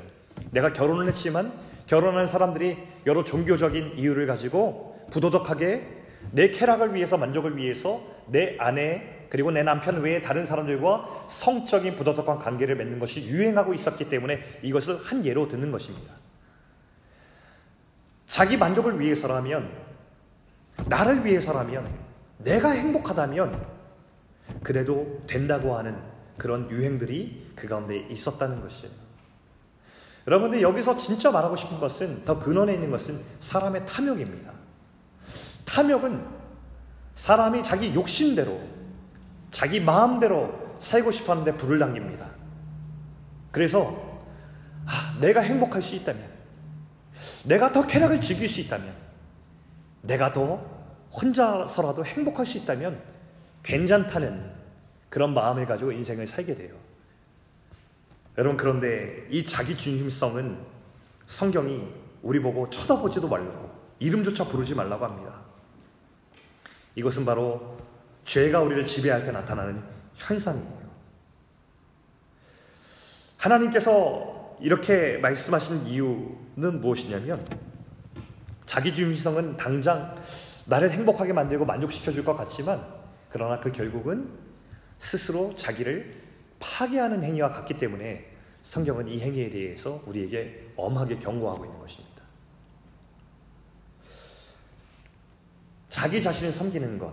[0.51, 1.51] 내가 결혼을 했지만
[1.87, 5.87] 결혼한 사람들이 여러 종교적인 이유를 가지고 부도덕하게
[6.33, 12.39] 내 쾌락을 위해서 만족을 위해서 내 아내 그리고 내 남편 외에 다른 사람들과 성적인 부도덕한
[12.39, 16.13] 관계를 맺는 것이 유행하고 있었기 때문에 이것을 한 예로 듣는 것입니다.
[18.27, 19.71] 자기 만족을 위해서라면,
[20.85, 21.89] 나를 위해서라면,
[22.41, 23.59] 내가 행복하다면,
[24.63, 25.97] 그래도 된다고 하는
[26.37, 28.93] 그런 유행들이 그 가운데 있었다는 것이에요.
[30.27, 34.53] 여러분들 여기서 진짜 말하고 싶은 것은 더 근원에 있는 것은 사람의 탐욕입니다.
[35.65, 36.23] 탐욕은
[37.15, 38.72] 사람이 자기 욕심대로
[39.53, 42.27] 자기 마음대로 살고 싶어 하는데 불을 당깁니다.
[43.53, 44.11] 그래서
[44.85, 46.29] 아, 내가 행복할 수 있다면,
[47.45, 48.93] 내가 더 쾌락을 즐길 수 있다면,
[50.01, 50.61] 내가 더
[51.13, 53.01] 혼자서라도 행복할 수 있다면
[53.63, 54.51] 괜찮다는
[55.09, 56.75] 그런 마음을 가지고 인생을 살게 돼요.
[58.39, 60.59] 여러분 그런데 이 자기 중심성은
[61.27, 61.87] 성경이
[62.23, 65.41] 우리 보고 쳐다보지도 말라고 이름조차 부르지 말라고 합니다.
[66.95, 67.77] 이것은 바로
[68.25, 69.83] 죄가 우리를 지배할 때 나타나는
[70.15, 70.83] 현상이에요.
[73.37, 77.45] 하나님께서 이렇게 말씀하신 이유는 무엇이냐면
[78.67, 80.15] 자기중심성은 당장
[80.67, 82.87] 나를 행복하게 만들고 만족시켜 줄 것 같지만
[83.31, 84.31] 그러나 그 결국은
[84.99, 86.13] 스스로 자기를
[86.61, 88.31] 파괴하는 행위와 같기 때문에
[88.63, 92.23] 성경은 이 행위에 대해서 우리에게 엄하게 경고하고 있는 것입니다.
[95.89, 97.13] 자기 자신을 섬기는 것,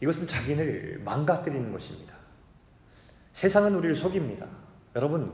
[0.00, 2.14] 이것은 자기를 망가뜨리는 것입니다.
[3.32, 4.46] 세상은 우리를 속입니다.
[4.96, 5.32] 여러분,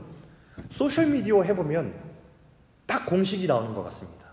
[0.71, 1.93] 소셜미디어 해보면
[2.85, 4.25] 딱 공식이 나오는 것 같습니다.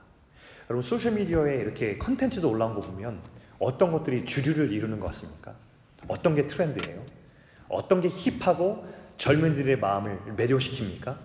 [0.68, 3.20] 여러분, 소셜미디어에 이렇게 컨텐츠도 올라온 거 보면
[3.58, 5.54] 어떤 것들이 주류를 이루는 것 같습니까?
[6.08, 7.02] 어떤 게 트렌드예요?
[7.68, 11.16] 어떤 게 힙하고 젊은이들의 마음을 매료시킵니까?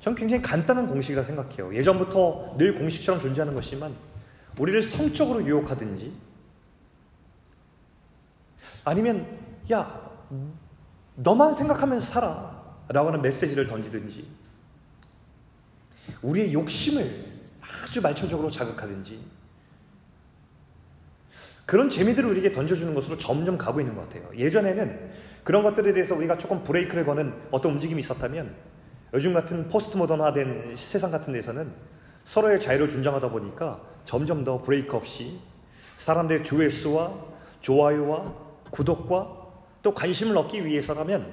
[0.00, 1.74] 저는 굉장히 간단한 공식이라 생각해요.
[1.74, 3.94] 예전부터 늘 공식처럼 존재하는 것이지만
[4.58, 6.12] 우리를 성적으로 유혹하든지
[8.84, 9.26] 아니면
[9.72, 10.00] 야
[11.16, 14.28] 너만 생각하면서 살아 라고 하는 메시지를 던지든지
[16.22, 17.02] 우리의 욕심을
[17.60, 19.20] 아주 말초적으로 자극하든지
[21.66, 24.28] 그런 재미들을 우리에게 던져주는 것으로 점점 가고 있는 것 같아요.
[24.36, 25.12] 예전에는
[25.44, 28.54] 그런 것들에 대해서 우리가 조금 브레이크를 거는 어떤 움직임이 있었다면
[29.14, 31.72] 요즘 같은 포스트 모던화된 세상 같은 데서는
[32.24, 35.40] 서로의 자유를 존중하다 보니까 점점 더 브레이크 없이
[35.98, 37.14] 사람들의 조회수와
[37.60, 38.43] 좋아요와
[38.74, 39.46] 구독과
[39.82, 41.32] 또 관심을 얻기 위해서라면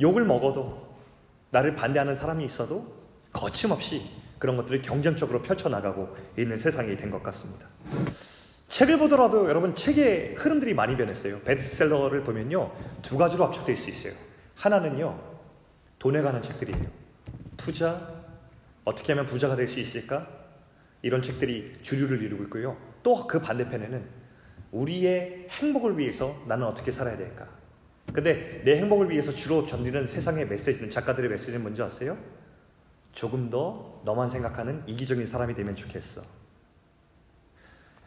[0.00, 0.86] 욕을 먹어도
[1.50, 2.86] 나를 반대하는 사람이 있어도
[3.32, 7.66] 거침없이 그런 것들을 경쟁적으로 펼쳐나가고 있는 세상이 된 것 같습니다.
[8.68, 11.40] 책을 보더라도 여러분 책의 흐름들이 많이 변했어요.
[11.40, 12.72] 베스트셀러를 보면요.
[13.02, 14.14] 두 가지로 압축될 수 있어요.
[14.54, 15.18] 하나는요.
[15.98, 16.86] 돈에 관한 책들이에요.
[17.56, 18.10] 투자,
[18.84, 20.26] 어떻게 하면 부자가 될 수 있을까?
[21.02, 22.76] 이런 책들이 주류를 이루고 있고요.
[23.02, 24.25] 또 그 반대편에는
[24.72, 27.46] 우리의 행복을 위해서 나는 어떻게 살아야 될까?
[28.12, 32.16] 근데 내 행복을 위해서 주로 전리는 세상의 메시지는 작가들의 메시지는 뭔지 아세요?
[33.12, 36.22] 조금 더 너만 생각하는 이기적인 사람이 되면 좋겠어.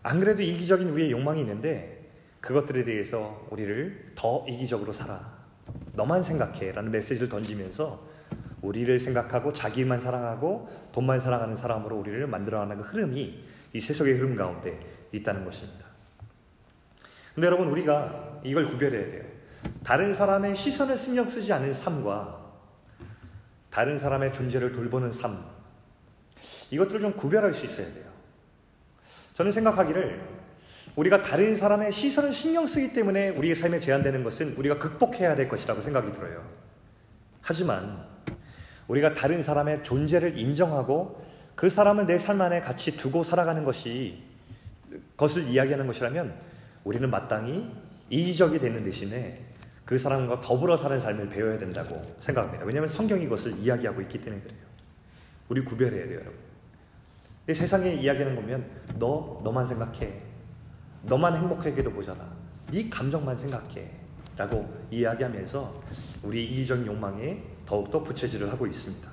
[0.03, 2.09] 안 그래도 이기적인 우리의 욕망이 있는데
[2.41, 5.39] 그것들에 대해서 우리를 더 이기적으로 살아.
[5.95, 6.71] 너만 생각해.
[6.71, 8.07] 라는 메시지를 던지면서
[8.61, 13.43] 우리를 생각하고 자기만 사랑하고 돈만 사랑하는 사람으로 우리를 만들어가는 그 흐름이
[13.73, 14.79] 이 세속의 흐름 가운데
[15.11, 15.78] 있다는 것입니다.
[17.39, 19.23] 근데 여러분 우리가 이걸 구별해야 돼요.
[19.81, 22.37] 다른 사람의 시선을 신경 쓰지 않는 삶과
[23.71, 25.45] 다른 사람의 존재를 돌보는 삶
[26.69, 28.03] 이것들을 좀 구별할 수 있어야 돼요.
[29.35, 30.21] 저는 생각하기를
[30.97, 35.81] 우리가 다른 사람의 시선을 신경 쓰기 때문에 우리의 삶에 제한되는 것은 우리가 극복해야 될 것이라고
[35.81, 36.45] 생각이 들어요.
[37.39, 38.03] 하지만
[38.89, 41.25] 우리가 다른 사람의 존재를 인정하고
[41.55, 44.23] 그 사람을 내 삶 안에 같이 두고 살아가는 것이
[45.15, 46.48] 것을 이야기하는 것이라면
[46.83, 47.71] 우리는 마땅히
[48.09, 49.45] 이기적이 되는 대신에
[49.85, 52.63] 그 사람과 더불어 사는 삶을 배워야 된다고 생각합니다.
[52.65, 54.59] 왜냐하면 성경이 이것을 이야기하고 있기 때문에 그래요.
[55.47, 56.39] 우리 구별해야 돼요, 여러분.
[57.51, 60.13] 세상의 이야기는 보면 너 너만 생각해.
[61.03, 62.19] 너만 행복하게도 모자라.
[62.71, 63.89] 네 감정만 생각해.
[64.37, 65.83] 라고 이야기하면서
[66.23, 69.09] 우리 이기적 욕망에 더욱더 부채질을 하고 있습니다.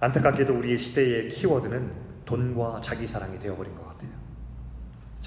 [0.00, 1.92] 안타깝게도 우리의 시대의 키워드는
[2.24, 3.87] 돈과 자기 사랑이 되어버린 것.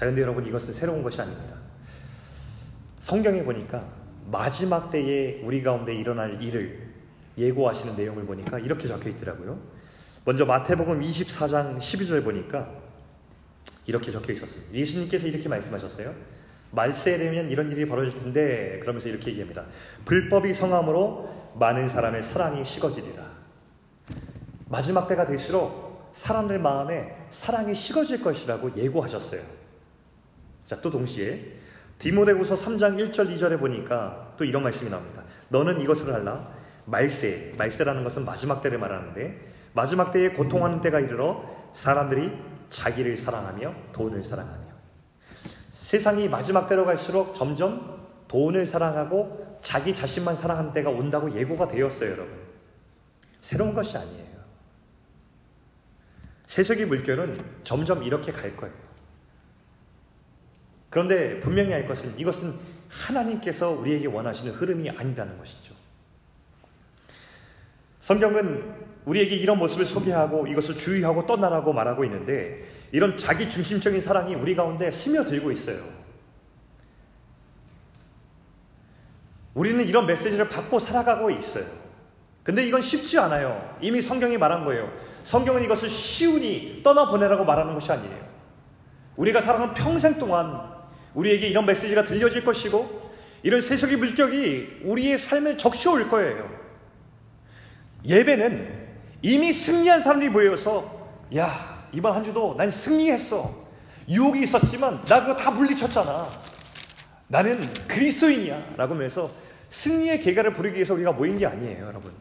[0.02, 1.54] 자, 근데 여러분 이것은 새로운 것이 아닙니다.
[2.98, 3.86] 성경에 보니까
[4.32, 6.88] 마지막 때에 우리 가운데 일어날 일을
[7.38, 9.60] 예고하시는 내용을 보니까 이렇게 적혀 있더라고요.
[10.24, 12.68] 먼저 마태복음 24장 12절 보니까
[13.86, 14.74] 이렇게 적혀 있었습니다.
[14.74, 16.12] 예수님께서 이렇게 말씀하셨어요.
[16.72, 19.66] 말세에 되면 이런 일이 벌어질 텐데 그러면서 이렇게 얘기합니다.
[20.04, 23.24] 불법이 성함으로 많은 사람의 사랑이 식어지리라.
[24.68, 29.61] 마지막 때가 될수록 사람들 마음에 사랑이 식어질 것이라고 예고하셨어요.
[30.66, 31.60] 자, 또 동시에
[31.98, 35.22] 디모데후서 3장 1절 2절에 보니까 또 이런 말씀이 나옵니다.
[35.48, 36.48] 너는 이것을 알라.
[36.84, 41.44] 말세, 말세라는 것은 마지막 때를 말하는데 마지막 때에 고통하는 때가 이르러
[41.74, 42.32] 사람들이
[42.70, 44.72] 자기를 사랑하며 돈을 사랑하며
[45.74, 52.34] 세상이 마지막 때로 갈수록 점점 돈을 사랑하고 자기 자신만 사랑하는 때가 온다고 예고가 되었어요, 여러분.
[53.40, 54.32] 새로운 것이 아니에요.
[56.46, 58.74] 세속의 물결은 점점 이렇게 갈 거예요.
[60.92, 62.52] 그런데 분명히 알 것은 이것은
[62.90, 65.74] 하나님께서 우리에게 원하시는 흐름이 아니라는 것이죠.
[68.02, 68.74] 성경은
[69.06, 74.90] 우리에게 이런 모습을 소개하고 이것을 주의하고 떠나라고 말하고 있는데 이런 자기 중심적인 사랑이 우리 가운데
[74.90, 75.82] 스며들고 있어요.
[79.54, 81.64] 우리는 이런 메시지를 받고 살아가고 있어요.
[82.42, 83.78] 근데 이건 쉽지 않아요.
[83.80, 84.92] 이미 성경이 말한 거예요.
[85.22, 88.30] 성경은 이것을 쉬우니 떠나보내라고 말하는 것이 아니에요.
[89.16, 90.71] 우리가 살아가는 평생 동안
[91.14, 93.10] 우리에게 이런 메시지가 들려질 것이고
[93.42, 96.48] 이런 세속의 물격이 우리의 삶에 적셔올 거예요.
[98.04, 98.82] 예배는
[99.22, 103.62] 이미 승리한 사람들이 모여서 야 이번 한 주도 난 승리했어.
[104.08, 106.28] 유혹이 있었지만 나 그거 다 물리쳤잖아.
[107.28, 108.74] 나는 그리스도인이야.
[108.76, 109.30] 라고 하면서
[109.68, 112.12] 승리의 계가를 부르기 위해서 우리가 모인 게 아니에요 여러분.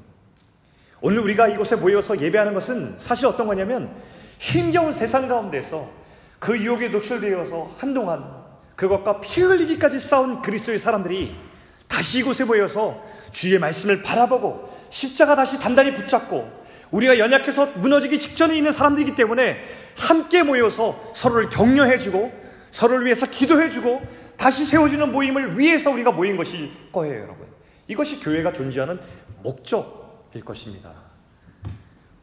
[1.01, 3.91] 오늘 우리가 이곳에 모여서 예배하는 것은 사실 어떤 거냐면
[4.37, 5.89] 힘겨운 세상 가운데서
[6.39, 8.40] 그 유혹에 노출되어서 한동안
[8.75, 11.35] 그것과 피 흘리기까지 싸운 그리스도의 사람들이
[11.87, 18.71] 다시 이곳에 모여서 주의 말씀을 바라보고 십자가 다시 단단히 붙잡고 우리가 연약해서 무너지기 직전에 있는
[18.71, 19.57] 사람들이기 때문에
[19.97, 22.31] 함께 모여서 서로를 격려해주고
[22.71, 24.01] 서로를 위해서 기도해주고
[24.37, 27.47] 다시 세워지는 모임을 위해서 우리가 모인 것일 거예요, 여러분.
[27.87, 28.99] 이것이 교회가 존재하는
[29.43, 30.91] 목적일 것입니다.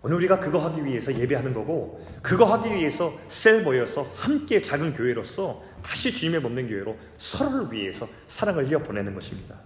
[0.02, 5.62] 오늘 우리가 그거 하기 위해서 예배하는 거고 그거 하기 위해서 셀 모여서 함께 작은 교회로서
[5.82, 9.56] 다시 주님의 몸된 교회로 서로를 위해서 사랑을 이어 보내는 것입니다.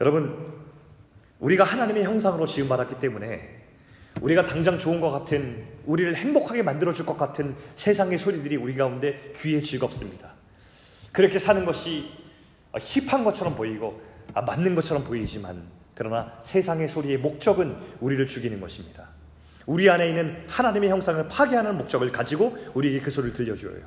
[0.00, 0.62] 여러분
[1.40, 3.62] 우리가 하나님의 형상으로 지음받았기 때문에
[4.20, 9.60] 우리가 당장 좋은 것 같은 우리를 행복하게 만들어줄 것 같은 세상의 소리들이 우리 가운데 귀에
[9.60, 10.32] 즐겁습니다.
[11.10, 12.10] 그렇게 사는 것이
[12.78, 14.00] 힙한 것처럼 보이고
[14.34, 15.62] 아, 맞는 것처럼 보이지만
[15.94, 19.08] 그러나 세상의 소리의 목적은 우리를 죽이는 것입니다.
[19.66, 23.86] 우리 안에 있는 하나님의 형상을 파괴하는 목적을 가지고 우리에게 그 소리를 들려줘요.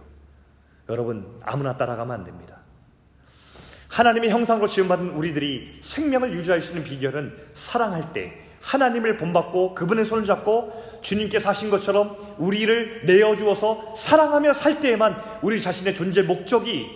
[0.90, 2.58] 여러분 아무나 따라가면 안 됩니다.
[3.90, 10.26] 하나님의 형상으로 지음받은 우리들이 생명을 유지할 수 있는 비결은 사랑할 때 하나님을 본받고 그분의 손을
[10.26, 16.88] 잡고 주님께서 하신 것처럼 우리를 내어주어서 사랑하며 살 때에만 우리 자신의 존재 목적이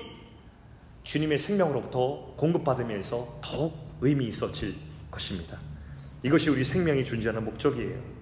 [1.03, 5.57] 주님의 생명으로부터 공급받으면서 더욱 의미 있어질 것입니다.
[6.23, 8.19] 이것이 우리 생명이 존재하는 목적이에요.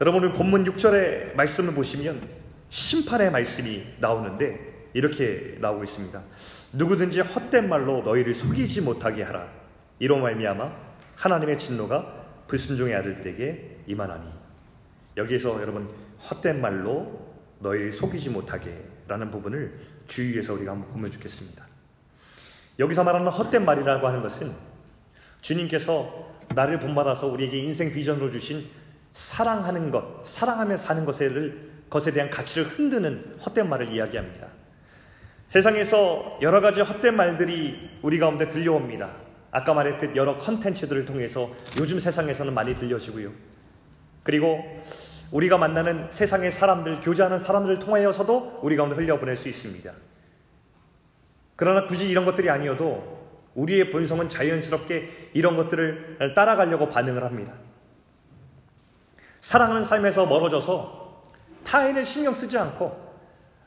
[0.00, 2.20] 여러분 오늘 본문 6절의 말씀을 보시면
[2.70, 6.22] 심판의 말씀이 나오는데 이렇게 나오고 있습니다.
[6.74, 9.48] 누구든지 헛된 말로 너희를 속이지 못하게 하라.
[9.98, 10.72] 이로 말미암아
[11.16, 14.28] 하나님의 진노가 불순종의 아들들에게 임하나니
[15.16, 21.64] 여기에서 여러분 헛된 말로 너희 속이지 못하게 라는 부분을 주의해서 우리가 한번 보면 좋겠습니다.
[22.78, 24.52] 여기서 말하는 헛된 말이라고 하는 것은
[25.42, 28.64] 주님께서 나를 본받아서 우리에게 인생 비전으로 주신
[29.12, 31.30] 사랑하는 것, 사랑하며 사는 것에,
[31.90, 34.46] 것에 대한 가치를 흔드는 헛된 말을 이야기합니다.
[35.48, 39.10] 세상에서 여러 가지 헛된 말들이 우리 가운데 들려옵니다.
[39.50, 43.30] 아까 말했듯 여러 컨텐츠들을 통해서 요즘 세상에서는 많이 들려지고요.
[44.22, 44.64] 그리고
[45.30, 49.92] 우리가 만나는 세상의 사람들, 교제하는 사람들을 통하여서도 우리 가운데 흘려보낼 수 있습니다.
[51.56, 53.21] 그러나 굳이 이런 것들이 아니어도
[53.54, 57.52] 우리의 본성은 자연스럽게 이런 것들을 따라가려고 반응을 합니다.
[59.40, 61.22] 사랑하는 삶에서 멀어져서
[61.64, 63.12] 타인을 신경 쓰지 않고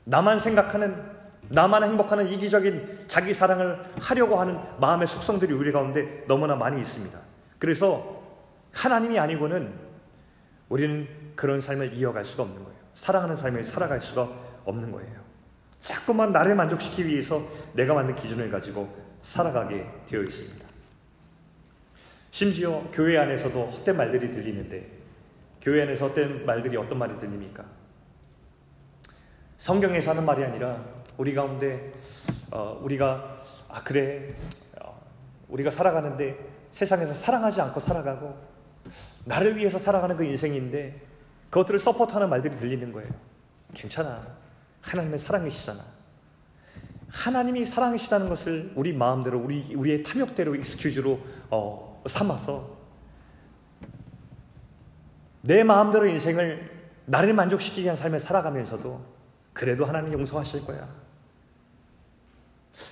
[0.06, 1.16] 나만 생각하는
[1.50, 7.18] 나만 행복하는 이기적인 자기 사랑을 하려고 하는 마음의 속성들이 우리 가운데 너무나 많이 있습니다.
[7.60, 8.24] 그래서
[8.72, 9.74] 하나님이 아니고는
[10.70, 12.80] 우리는 그런 삶을 이어갈 수가 없는 거예요.
[12.96, 14.28] 사랑하는 삶을 살아갈 수가
[14.66, 15.26] 없는 거예요.
[15.80, 17.44] 자꾸만 나를 만족시키기 위해서
[17.74, 20.66] 내가 만든 기준을 가지고 살아가게 되어 있습니다.
[22.32, 24.88] 심지어 교회 안에서도 헛된 말들이 들리는데
[25.62, 27.66] 교회 안에서 헛된 말들이 어떤 말이 들립니까?
[29.58, 30.84] 성경에서 하는 말이 아니라
[31.18, 31.92] 우리 가운데
[32.52, 34.36] 어, 우리가 아 그래
[34.82, 35.02] 어,
[35.50, 36.38] 우리가 살아가는데
[36.72, 38.38] 세상에서 사랑하지 않고 살아가고
[39.26, 41.02] 나를 위해서 살아가는 그 인생인데
[41.50, 43.10] 그것들을 서포트하는 말들이 들리는 거예요.
[43.74, 44.22] 괜찮아.
[44.82, 45.95] 하나님의 사랑이시잖아.
[47.16, 52.76] 하나님이 사랑이시다는 것을 우리 마음대로 우리 우리의 탐욕대로 익스큐즈로 어, 삼아서
[55.42, 56.70] 내 마음대로 인생을
[57.06, 59.02] 나를 만족시키기 위한 삶을 살아가면서도
[59.54, 60.90] 그래도 하나님 용서하실 거야.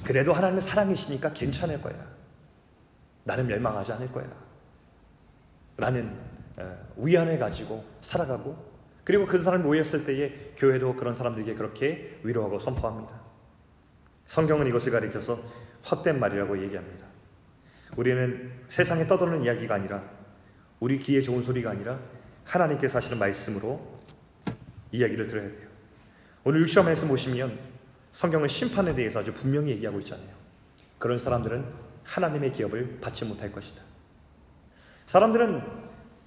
[0.06, 1.96] 그래도 하나님의 사랑이시니까 괜찮을 거야.
[3.26, 4.28] 나는 멸망하지 않을 거야.
[5.76, 6.16] 라는
[6.56, 8.72] 어, 위안을 가지고 살아가고
[9.04, 13.23] 그리고 그 사람이 모였을 때에 교회도 그런 사람들에게 그렇게 위로하고 선포합니다.
[14.28, 15.42] 성경은 이것을 가리켜서
[15.90, 17.06] 헛된 말이라고 얘기합니다.
[17.96, 20.04] 우리는 세상에 떠도는 이야기가 아니라
[20.80, 22.00] 우리 귀에 좋은 소리가 아니라
[22.46, 24.00] 하나님께서 하시는 말씀으로
[24.92, 25.68] 이야기를 들어야 돼요.
[26.44, 27.58] 오늘 육시험에서 보시면
[28.12, 30.30] 성경은 심판에 대해서 아주 분명히 얘기하고 있잖아요.
[31.00, 31.66] 그런 사람들은
[32.04, 33.82] 하나님의 기업을 받지 못할 것이다.
[35.08, 35.62] 사람들은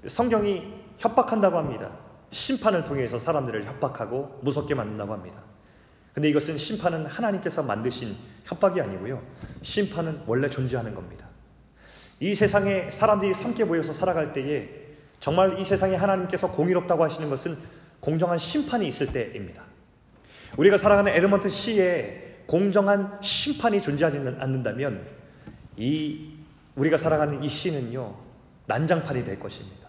[0.06, 1.90] 성경이 협박한다고 합니다.
[2.30, 5.42] 심판을 통해서 사람들을 협박하고 무섭게 만든다고 합니다.
[6.16, 9.22] 근데 이것은 심판은 하나님께서 만드신 협박이 아니고요.
[9.60, 11.26] 심판은 원래 존재하는 겁니다.
[12.20, 14.66] 이 세상에 사람들이 함께 모여서 살아갈 때에
[15.20, 17.58] 정말 이 세상에 하나님께서 공의롭다고 하시는 것은
[18.00, 19.64] 공정한 심판이 있을 때입니다.
[20.56, 25.06] 우리가 살아가는 에르먼트 시에 공정한 심판이 존재하지 않는다면
[25.76, 26.30] 이
[26.76, 28.14] 우리가 살아가는 이 시는요
[28.64, 29.86] 난장판이 될 것입니다.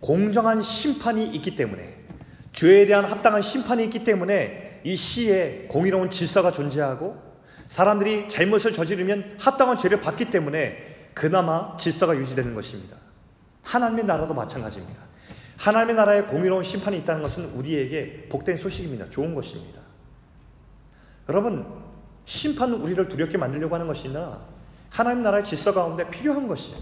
[0.00, 2.04] 공정한 심판이 있기 때문에
[2.52, 7.20] 죄에 대한 합당한 심판이 있기 때문에 이 시에 공의로운 질서가 존재하고
[7.66, 12.96] 사람들이 잘못을 저지르면 합당한 죄를 받기 때문에 그나마 질서가 유지되는 것입니다.
[13.64, 15.00] 하나님의 나라도 마찬가지입니다.
[15.56, 19.10] 하나님의 나라에 공의로운 심판이 있다는 것은 우리에게 복된 소식입니다.
[19.10, 19.80] 좋은 것입니다.
[21.28, 21.66] 여러분,
[22.24, 24.40] 심판은 우리를 두렵게 만들려고 하는 것이나
[24.88, 26.78] 하나님 나라의 질서 가운데 필요한 것이에요.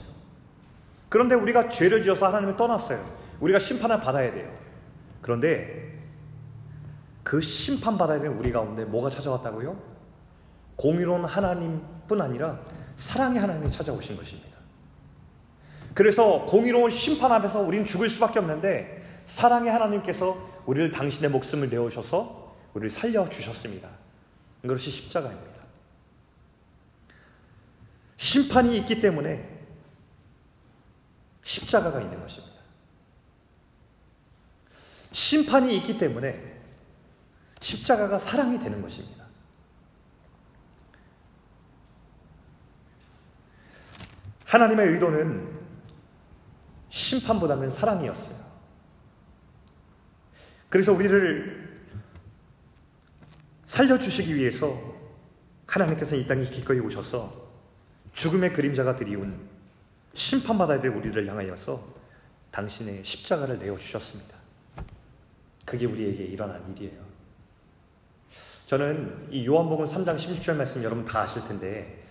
[1.08, 3.02] 그런데 우리가 죄를 지어서 하나님을 떠났어요.
[3.40, 4.52] 우리가 심판을 받아야 돼요.
[5.22, 6.03] 그런데
[7.24, 9.76] 그 심판 받아야 되는 우리 가운데 뭐가 찾아왔다고요?
[10.76, 12.60] 공의로운 하나님뿐 아니라
[12.96, 14.54] 사랑의 하나님이 찾아오신 것입니다.
[15.94, 22.90] 그래서 공의로운 심판 앞에서 우리는 죽을 수밖에 없는데 사랑의 하나님께서 우리를 당신의 목숨을 내어셔서 우리를
[22.90, 23.88] 살려 주셨습니다.
[24.60, 25.54] 그것이 십자가입니다.
[28.18, 29.48] 심판이 있기 때문에
[31.42, 32.54] 십자가가 있는 것입니다.
[35.12, 36.53] 심판이 있기 때문에
[37.64, 39.24] 십자가가 사랑이 되는 것입니다.
[44.44, 45.60] 하나님의 의도는
[46.90, 48.44] 심판보다는 사랑이었어요.
[50.68, 51.88] 그래서 우리를
[53.64, 54.78] 살려주시기 위해서
[55.66, 57.48] 하나님께서 이 땅에 기꺼이 오셔서
[58.12, 59.48] 죽음의 그림자가 드리운
[60.12, 61.82] 심판받아야 될 우리를 향하여서
[62.50, 64.36] 당신의 십자가를 내어주셨습니다.
[65.64, 67.13] 그게 우리에게 일어난 일이에요.
[68.66, 72.02] 저는 이 요한복음 3장 16절 말씀 여러분 다 아실 텐데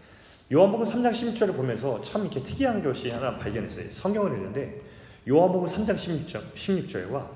[0.51, 3.89] 요한복음 3장 16절을 보면서 참 이렇게 특이한 것이 하나 발견했어요.
[3.91, 4.81] 성경을 읽는데
[5.27, 7.27] 요한복음 3장 16절, 16절과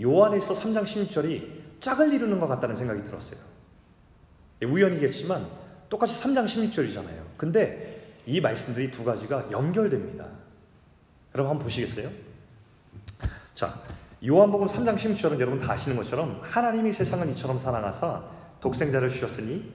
[0.00, 3.40] 요한에서 3장 16절이 짝을 이루는 것 같다는 생각이 들었어요.
[4.62, 5.46] 예, 우연이겠지만
[5.88, 7.22] 똑같이 3장 16절이잖아요.
[7.36, 10.26] 근데 이 말씀들이 두 가지가 연결됩니다.
[11.34, 12.08] 여러분 한번 보시겠어요?
[13.54, 13.80] 자,
[14.24, 19.72] 요한복음 3장 16절은 여러분 다 아시는 것처럼 하나님이 세상을 이처럼 사랑하사 독생자를 주셨으니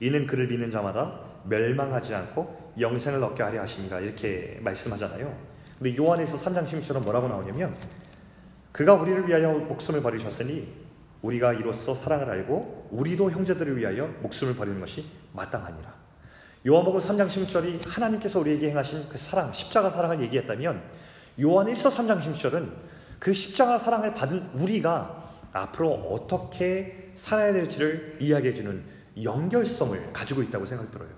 [0.00, 3.98] 이는 그를 믿는 자마다 멸망하지 않고 영생을 얻게 하려 하십니다.
[3.98, 5.34] 이렇게 말씀하잖아요.
[5.78, 7.74] 근데 요한에서 3장 16절은 뭐라고 나오냐면
[8.72, 10.88] 그가 우리를 위하여 목숨을 버리셨으니
[11.22, 15.92] 우리가 이로써 사랑을 알고 우리도 형제들을 위하여 목숨을 버리는 것이 마땅하니라.
[16.66, 20.82] 요한복음 3장 16절이 하나님께서 우리에게 행하신 그 사랑, 십자가 사랑을 얘기했다면
[21.40, 22.70] 요한 1서 3장 16절은
[23.18, 28.82] 그 십자가 사랑을 받은 우리가 앞으로 어떻게 살아야 될지를 이야기해 주는
[29.22, 31.10] 연결성을 가지고 있다고 생각 들어요.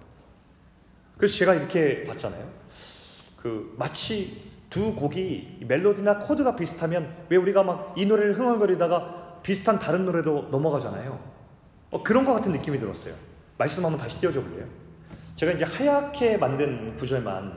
[1.17, 2.51] 그래서 제가 이렇게 봤잖아요.
[3.37, 10.05] 그 마치 두 곡이 멜로디나 코드가 비슷하면 왜 우리가 막 이 노래를 흥얼거리다가 비슷한 다른
[10.07, 11.19] 노래로 넘어가잖아요.
[11.91, 13.15] 어, 그런 것 같은 느낌이 들었어요.
[13.59, 14.67] 말씀 한번 다시 띄워줘 볼래요?
[15.37, 17.53] 제가 이제 하얗게 만든 구절만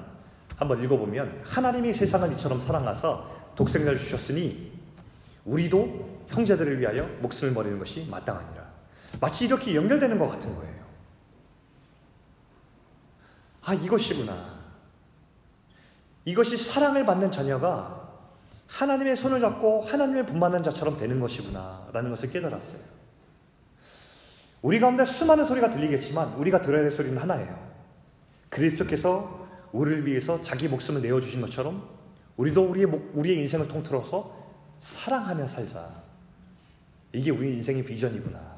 [0.58, 3.24] 한번 읽어보면 하나님이 세상을 이처럼 사랑하사
[3.56, 4.73] 독생자를 주셨으니
[5.46, 8.64] 우리도 형제들을 위하여 목숨을 버리는 것이 마땅하니라.
[9.20, 10.84] 마치 이렇게 연결되는 것 같은 거예요.
[13.62, 14.64] 아, 이것이구나.
[16.26, 18.10] 이것이 사랑을 받는 자녀가
[18.68, 21.88] 하나님의 손을 잡고 하나님을 본받는 자처럼 되는 것이구나.
[21.94, 22.82] 라는 것을 깨달았어요.
[24.62, 27.74] 우리 가운데 수많은 소리가 들리겠지만 우리가 들어야 될 소리는 하나예요.
[28.50, 31.88] 그리스도께서 우리를 위해서 자기 목숨을 내어주신 것처럼
[32.38, 34.43] 우리도 우리의, 우리의 인생을 통틀어서
[34.84, 35.90] 사랑하며 살자.
[37.14, 38.54] 이게 우리 인생의 비전이구나.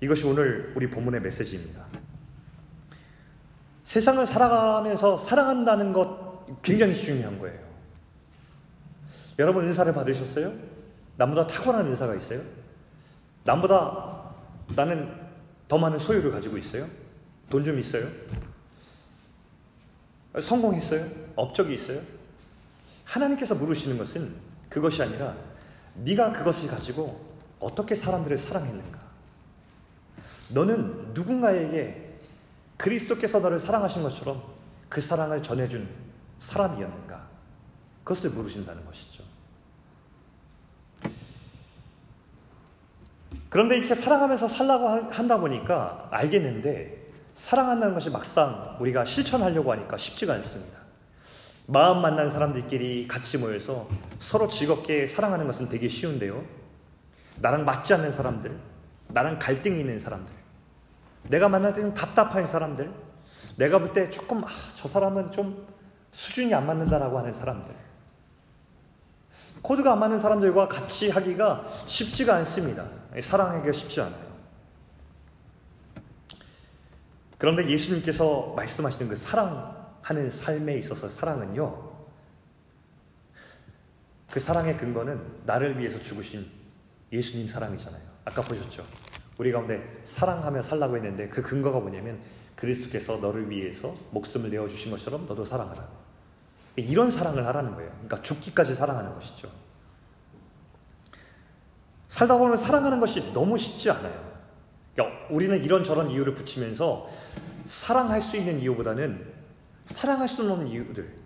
[0.00, 1.84] 이것이 오늘 우리 본문의 메시지입니다.
[3.84, 7.60] 세상을 살아가면서 사랑한다는 것 굉장히 중요한 거예요.
[9.38, 10.52] 여러분 은사를 받으셨어요?
[11.16, 12.40] 남보다 탁월한 은사가 있어요?
[13.44, 14.32] 남보다
[14.74, 15.14] 나는
[15.68, 16.88] 더 많은 소유를 가지고 있어요?
[17.50, 18.08] 돈 좀 있어요?
[20.40, 21.06] 성공했어요?
[21.36, 22.00] 업적이 있어요?
[23.04, 24.34] 하나님께서 물으시는 것은
[24.68, 25.36] 그것이 아니라
[25.96, 28.98] 네가 그것을 가지고 어떻게 사람들을 사랑했는가?
[30.50, 32.14] 너는 누군가에게
[32.76, 34.42] 그리스도께서 너를 사랑하신 것처럼
[34.88, 35.88] 그 사랑을 전해준
[36.40, 37.26] 사람이었는가?
[38.04, 39.22] 그것을 물으신다는 것이죠.
[43.48, 47.01] 그런데 이렇게 사랑하면서 살라고 한다 보니까 알겠는데
[47.34, 50.78] 사랑한다는 것이 막상 우리가 실천하려고 하니까 쉽지가 않습니다.
[51.66, 53.88] 마음 만난 사람들끼리 같이 모여서
[54.20, 56.42] 서로 즐겁게 사랑하는 것은 되게 쉬운데요.
[57.40, 58.56] 나랑 맞지 않는 사람들,
[59.08, 60.32] 나랑 갈등이 있는 사람들,
[61.28, 62.90] 내가 만날 때는 답답한 사람들,
[63.56, 65.66] 내가 볼 때 조금, 아, 저 사람은 좀
[66.12, 67.74] 수준이 안 맞는다라고 하는 사람들,
[69.62, 72.84] 코드가 안 맞는 사람들과 같이 하기가 쉽지가 않습니다.
[73.20, 74.31] 사랑하기가 쉽지 않아요.
[77.42, 81.90] 그런데 예수님께서 말씀하시는 그 사랑하는 삶에 있어서 사랑은요,
[84.30, 86.46] 그 사랑의 근거는 나를 위해서 죽으신
[87.10, 88.00] 예수님 사랑이잖아요.
[88.26, 88.86] 아까 보셨죠?
[89.38, 92.20] 우리 가운데 사랑하며 살라고 했는데 그 근거가 뭐냐면
[92.54, 95.84] 그리스도께서 너를 위해서 목숨을 내어주신 것처럼 너도 사랑하라.
[96.76, 97.90] 이런 사랑을 하라는 거예요.
[97.90, 99.50] 그러니까 죽기까지 사랑하는 것이죠.
[102.08, 104.30] 살다 보면 사랑하는 것이 너무 쉽지 않아요.
[104.94, 107.21] 그러니까 우리는 이런저런 이유를 붙이면서
[107.66, 109.24] 사랑할 수 있는 이유보다는
[109.86, 111.22] 사랑할 수 없는 이유들.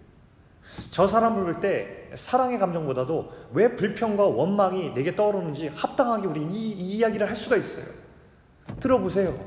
[0.90, 6.96] 저 사람을 볼 때 사랑의 감정보다도 왜 불평과 원망이 내게 떠오르는지 합당하게 우리 이, 이
[6.98, 7.84] 이야기를 할 수가 있어요.
[8.80, 9.38] 들어보세요.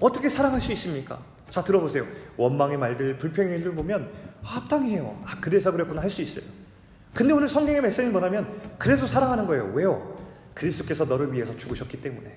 [0.00, 1.18] 어떻게 사랑할 수 있습니까?
[1.50, 2.06] 자 들어보세요.
[2.36, 4.10] 원망의 말들, 불평의 일들 보면
[4.42, 5.22] 합당해요.
[5.26, 6.44] 아 그래서 그랬구나 할 수 있어요.
[7.14, 9.70] 근데 오늘 성경의 메시지는 뭐냐면 그래도 사랑하는 거예요.
[9.74, 10.16] 왜요?
[10.54, 12.36] 그리스도께서 너를 위해서 죽으셨기 때문에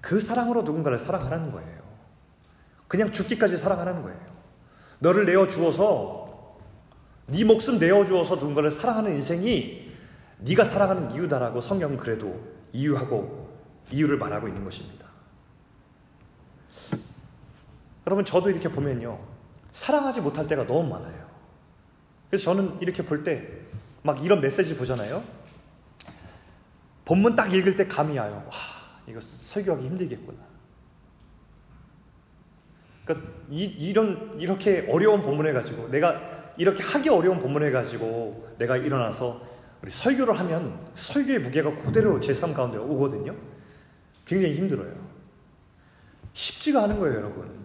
[0.00, 1.83] 그 사랑으로 누군가를 사랑하라는 거예요.
[2.88, 4.18] 그냥 죽기까지 사랑하라는 거예요.
[4.98, 6.58] 너를 내어 주어서
[7.26, 9.92] 네 목숨 내어 주어서 누군가를 사랑하는 인생이
[10.38, 12.40] 네가 사랑하는 이유다라고 성경은 그래도
[12.72, 13.48] 이유하고
[13.90, 15.04] 이유를 말하고 있는 것입니다.
[18.06, 19.18] 여러분 저도 이렇게 보면요.
[19.72, 21.24] 사랑하지 못할 때가 너무 많아요.
[22.30, 23.64] 그래서 저는 이렇게 볼 때
[24.04, 25.24] 막 이런 메시지 보잖아요.
[27.06, 28.44] 본문 딱 읽을 때 감이 와요.
[28.46, 28.52] 와,
[29.06, 30.38] 이거 설교하기 힘들겠구나.
[33.04, 39.42] 그러니까 이, 이런 이렇게 어려운 본문을 가지고 내가 이렇게 하기 어려운 본문을 가지고 내가 일어나서
[39.82, 43.34] 우리 설교를 하면 설교의 무게가 그대로 제 삶 가운데 오거든요.
[44.24, 44.92] 굉장히 힘들어요.
[46.32, 47.64] 쉽지가 않은 거예요, 여러분.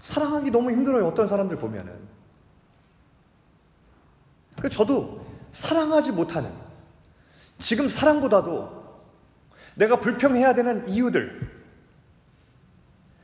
[0.00, 1.06] 사랑하기 너무 힘들어요.
[1.06, 1.92] 어떤 사람들 보면은.
[4.60, 6.50] 그 저도 사랑하지 못하는
[7.58, 8.80] 지금 사랑보다도
[9.76, 11.59] 내가 불평해야 되는 이유들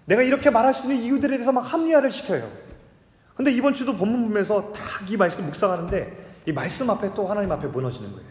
[0.07, 2.51] 내가 이렇게 말할 수 있는 이유들에 대해서 막 합리화를 시켜요.
[3.35, 7.67] 근데 이번 주도 본문 보면서 딱 이 말씀 묵상하는데 이 말씀 앞에 또 하나님 앞에
[7.67, 8.31] 무너지는 거예요.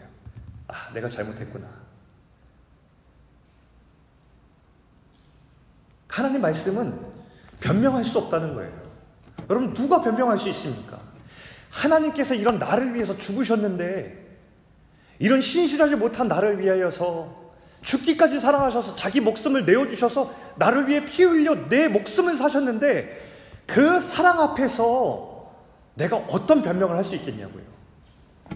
[0.68, 1.66] 아, 내가 잘못했구나.
[6.08, 6.98] 하나님 말씀은
[7.60, 8.72] 변명할 수 없다는 거예요.
[9.50, 10.98] 여러분, 누가 변명할 수 있습니까?
[11.70, 14.38] 하나님께서 이런 나를 위해서 죽으셨는데,
[15.18, 17.45] 이런 신실하지 못한 나를 위하여서
[17.86, 23.24] 죽기까지 사랑하셔서 자기 목숨을 내어주셔서 나를 위해 피 흘려 내 목숨을 사셨는데,
[23.64, 25.54] 그 사랑 앞에서
[25.94, 27.62] 내가 어떤 변명을 할 수 있겠냐고요.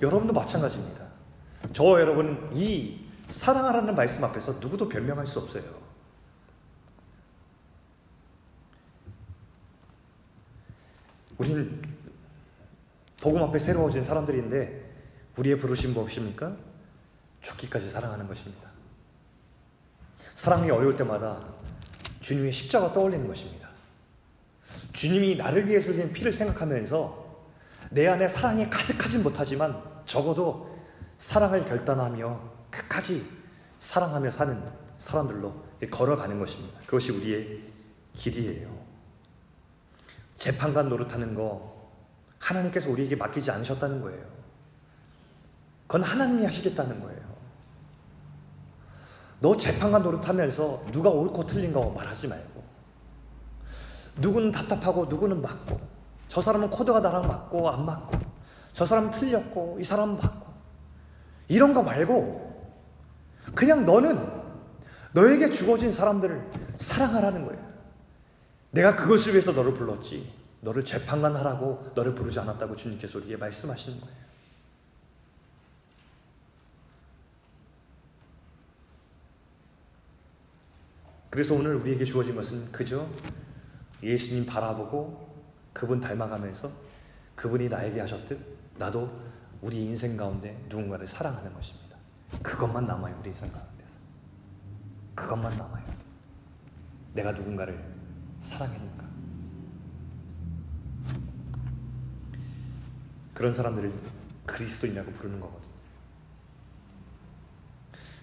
[0.03, 1.07] 여러분도 마찬가지입니다.
[1.73, 5.63] 저 여러분은 이 사랑하라는 말씀 앞에서 누구도 변명할 수 없어요.
[11.39, 11.83] 우리는
[13.21, 14.91] 복음 앞에 새로워진 사람들인데
[15.37, 16.57] 우리의 부르심 무엇입니까?
[17.43, 18.70] 죽기까지 사랑하는 것입니다.
[20.41, 21.39] 사랑이 어려울 때마다
[22.23, 23.69] 주님의 십자가 떠올리는 것입니다.
[24.95, 27.45] 주님이 나를 위해서 흘린 피를 생각하면서
[27.91, 30.81] 내 안에 사랑이 가득하진 못하지만 적어도
[31.19, 33.23] 사랑을 결단하며 끝까지
[33.81, 34.63] 사랑하며 사는
[34.97, 36.81] 사람들로 걸어가는 것입니다.
[36.87, 37.61] 그것이 우리의
[38.15, 38.75] 길이에요.
[40.37, 41.91] 재판관 노릇하는 거
[42.39, 44.25] 하나님께서 우리에게 맡기지 않으셨다는 거예요.
[45.87, 47.20] 그건 하나님이 하시겠다는 거예요.
[49.41, 52.63] 너 재판관 노릇하면서 누가 옳고 틀린가 말하지 말고
[54.19, 55.81] 누구는 답답하고 누구는 맞고
[56.29, 58.19] 저 사람은 코드가 나랑 맞고 안 맞고
[58.73, 60.47] 저 사람은 틀렸고 이 사람은 맞고
[61.49, 62.51] 이런 거 말고
[63.55, 64.41] 그냥 너는
[65.13, 67.71] 너에게 주어진 사람들을 사랑하라는 거예요.
[68.71, 70.33] 내가 그것을 위해서 너를 불렀지.
[70.61, 74.15] 너를 재판관 하라고 너를 부르지 않았다고 주님께서 우리에게 말씀하시는 거예요.
[81.31, 83.09] 그래서 오늘 우리에게 주어진 것은 그저
[84.03, 85.31] 예수님 바라보고
[85.73, 86.71] 그분 닮아가면서
[87.37, 88.39] 그분이 나에게 하셨듯
[88.77, 89.09] 나도
[89.63, 91.97] 우리 인생 가운데 누군가를 사랑하는 것입니다.
[92.43, 93.99] 그것만 남아요, 우리 인생 가운데서.
[95.15, 95.85] 그것만 남아요.
[97.15, 97.79] 내가 누군가를
[98.41, 99.05] 사랑했는가?
[103.35, 103.93] 그런 사람들을
[104.47, 105.60] 그리스도인이라고 부르는 거거든요.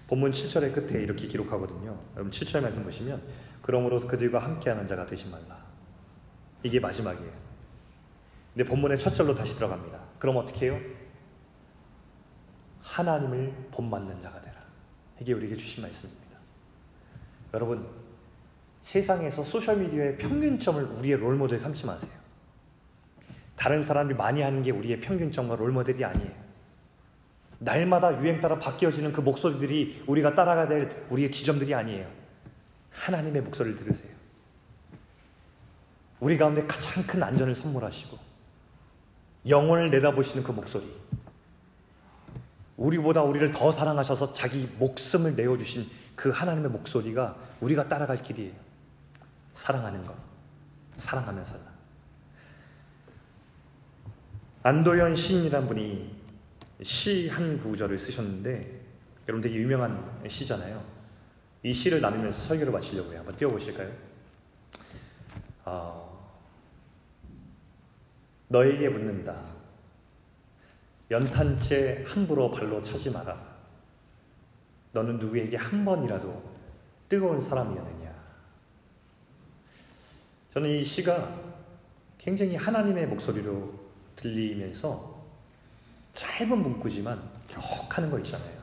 [0.07, 1.99] 본문 7절의 끝에 이렇게 기록하거든요.
[2.15, 3.21] 여러분 7절 말씀 보시면
[3.61, 5.57] 그러므로 그들과 함께하는 자가 되지 말라.
[6.63, 7.31] 이게 마지막이에요.
[8.53, 9.99] 근데 본문의 첫 절로 다시 들어갑니다.
[10.17, 10.79] 그럼 어떻게 해요?
[12.81, 14.55] 하나님을 본받는 자가 되라.
[15.19, 16.37] 이게 우리에게 주신 말씀입니다.
[17.53, 17.85] 여러분,
[18.81, 22.11] 세상에서 소셜미디어의 평균점을 우리의 롤모델 삼지 마세요.
[23.57, 26.46] 다른 사람이 많이 하는 게 우리의 평균점과 롤모델이 아니에요.
[27.59, 32.07] 날마다 유행 따라 바뀌어지는 그 목소리들이 우리가 따라가야 될 우리의 지점들이 아니에요.
[32.91, 34.11] 하나님의 목소리를 들으세요.
[36.19, 38.17] 우리 가운데 가장 큰 안전을 선물하시고
[39.47, 40.91] 영혼을 내다보시는 그 목소리.
[42.75, 48.53] 우리보다 우리를 더 사랑하셔서 자기 목숨을 내어주신 그 하나님의 목소리가 우리가 따라갈 길이에요.
[49.55, 50.15] 사랑하는 것.
[50.97, 51.63] 사랑하며 살라.
[54.63, 56.16] 안도현 시인이란 분이
[56.83, 58.81] 시 한 구절을 쓰셨는데
[59.27, 60.83] 여러분 되게 유명한 시잖아요.
[61.63, 63.19] 이 시를 나누면서 설교를 마치려고 해요.
[63.19, 63.91] 한번 띄워보실까요?
[65.65, 66.37] 어,
[68.47, 69.41] 너에게 묻는다.
[71.09, 73.57] 연탄채 함부로 발로 차지 마라.
[74.93, 76.57] 너는 누구에게 한 번이라도
[77.09, 78.15] 뜨거운 사람이었느냐?
[80.53, 81.35] 저는 이 시가
[82.17, 83.73] 굉장히 하나님의 목소리로
[84.15, 85.06] 들리면서
[86.17, 88.57] 짧은 문구지만 격하는 거 있잖아요.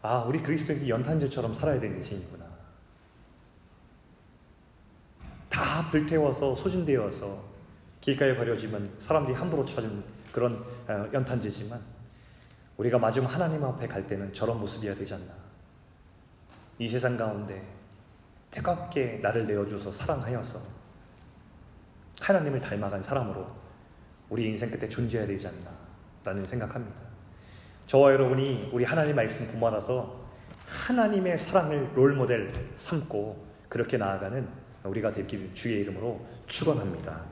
[0.00, 2.46] 아, 우리 그리스도인이 연탄재처럼 살아야 되는 인생이구나.
[5.50, 7.44] 다 불태워서 소진되어서
[8.00, 10.02] 길가에 버려지면 사람들이 함부로 찾은
[10.32, 11.78] 그런 어, 연탄재지만
[12.78, 15.34] 우리가 마지막 하나님 앞에 갈 때는 저런 모습이어야 되지 않나.
[16.78, 17.66] 이 세상 가운데
[18.50, 20.58] 뜨겁게 나를 내어줘서 사랑하여서
[22.20, 23.65] 하나님을 닮아간 사람으로
[24.28, 25.70] 우리 인생 끝에 존재해야 되지 않나
[26.24, 26.96] 라는 생각합니다.
[27.86, 30.26] 저와 여러분이 우리 하나님 말씀 본받아서
[30.66, 34.46] 하나님의 사랑을 롤모델 삼고 그렇게 나아가는
[34.82, 37.24] 우리가 되길 주의 이름으로 축원합니다.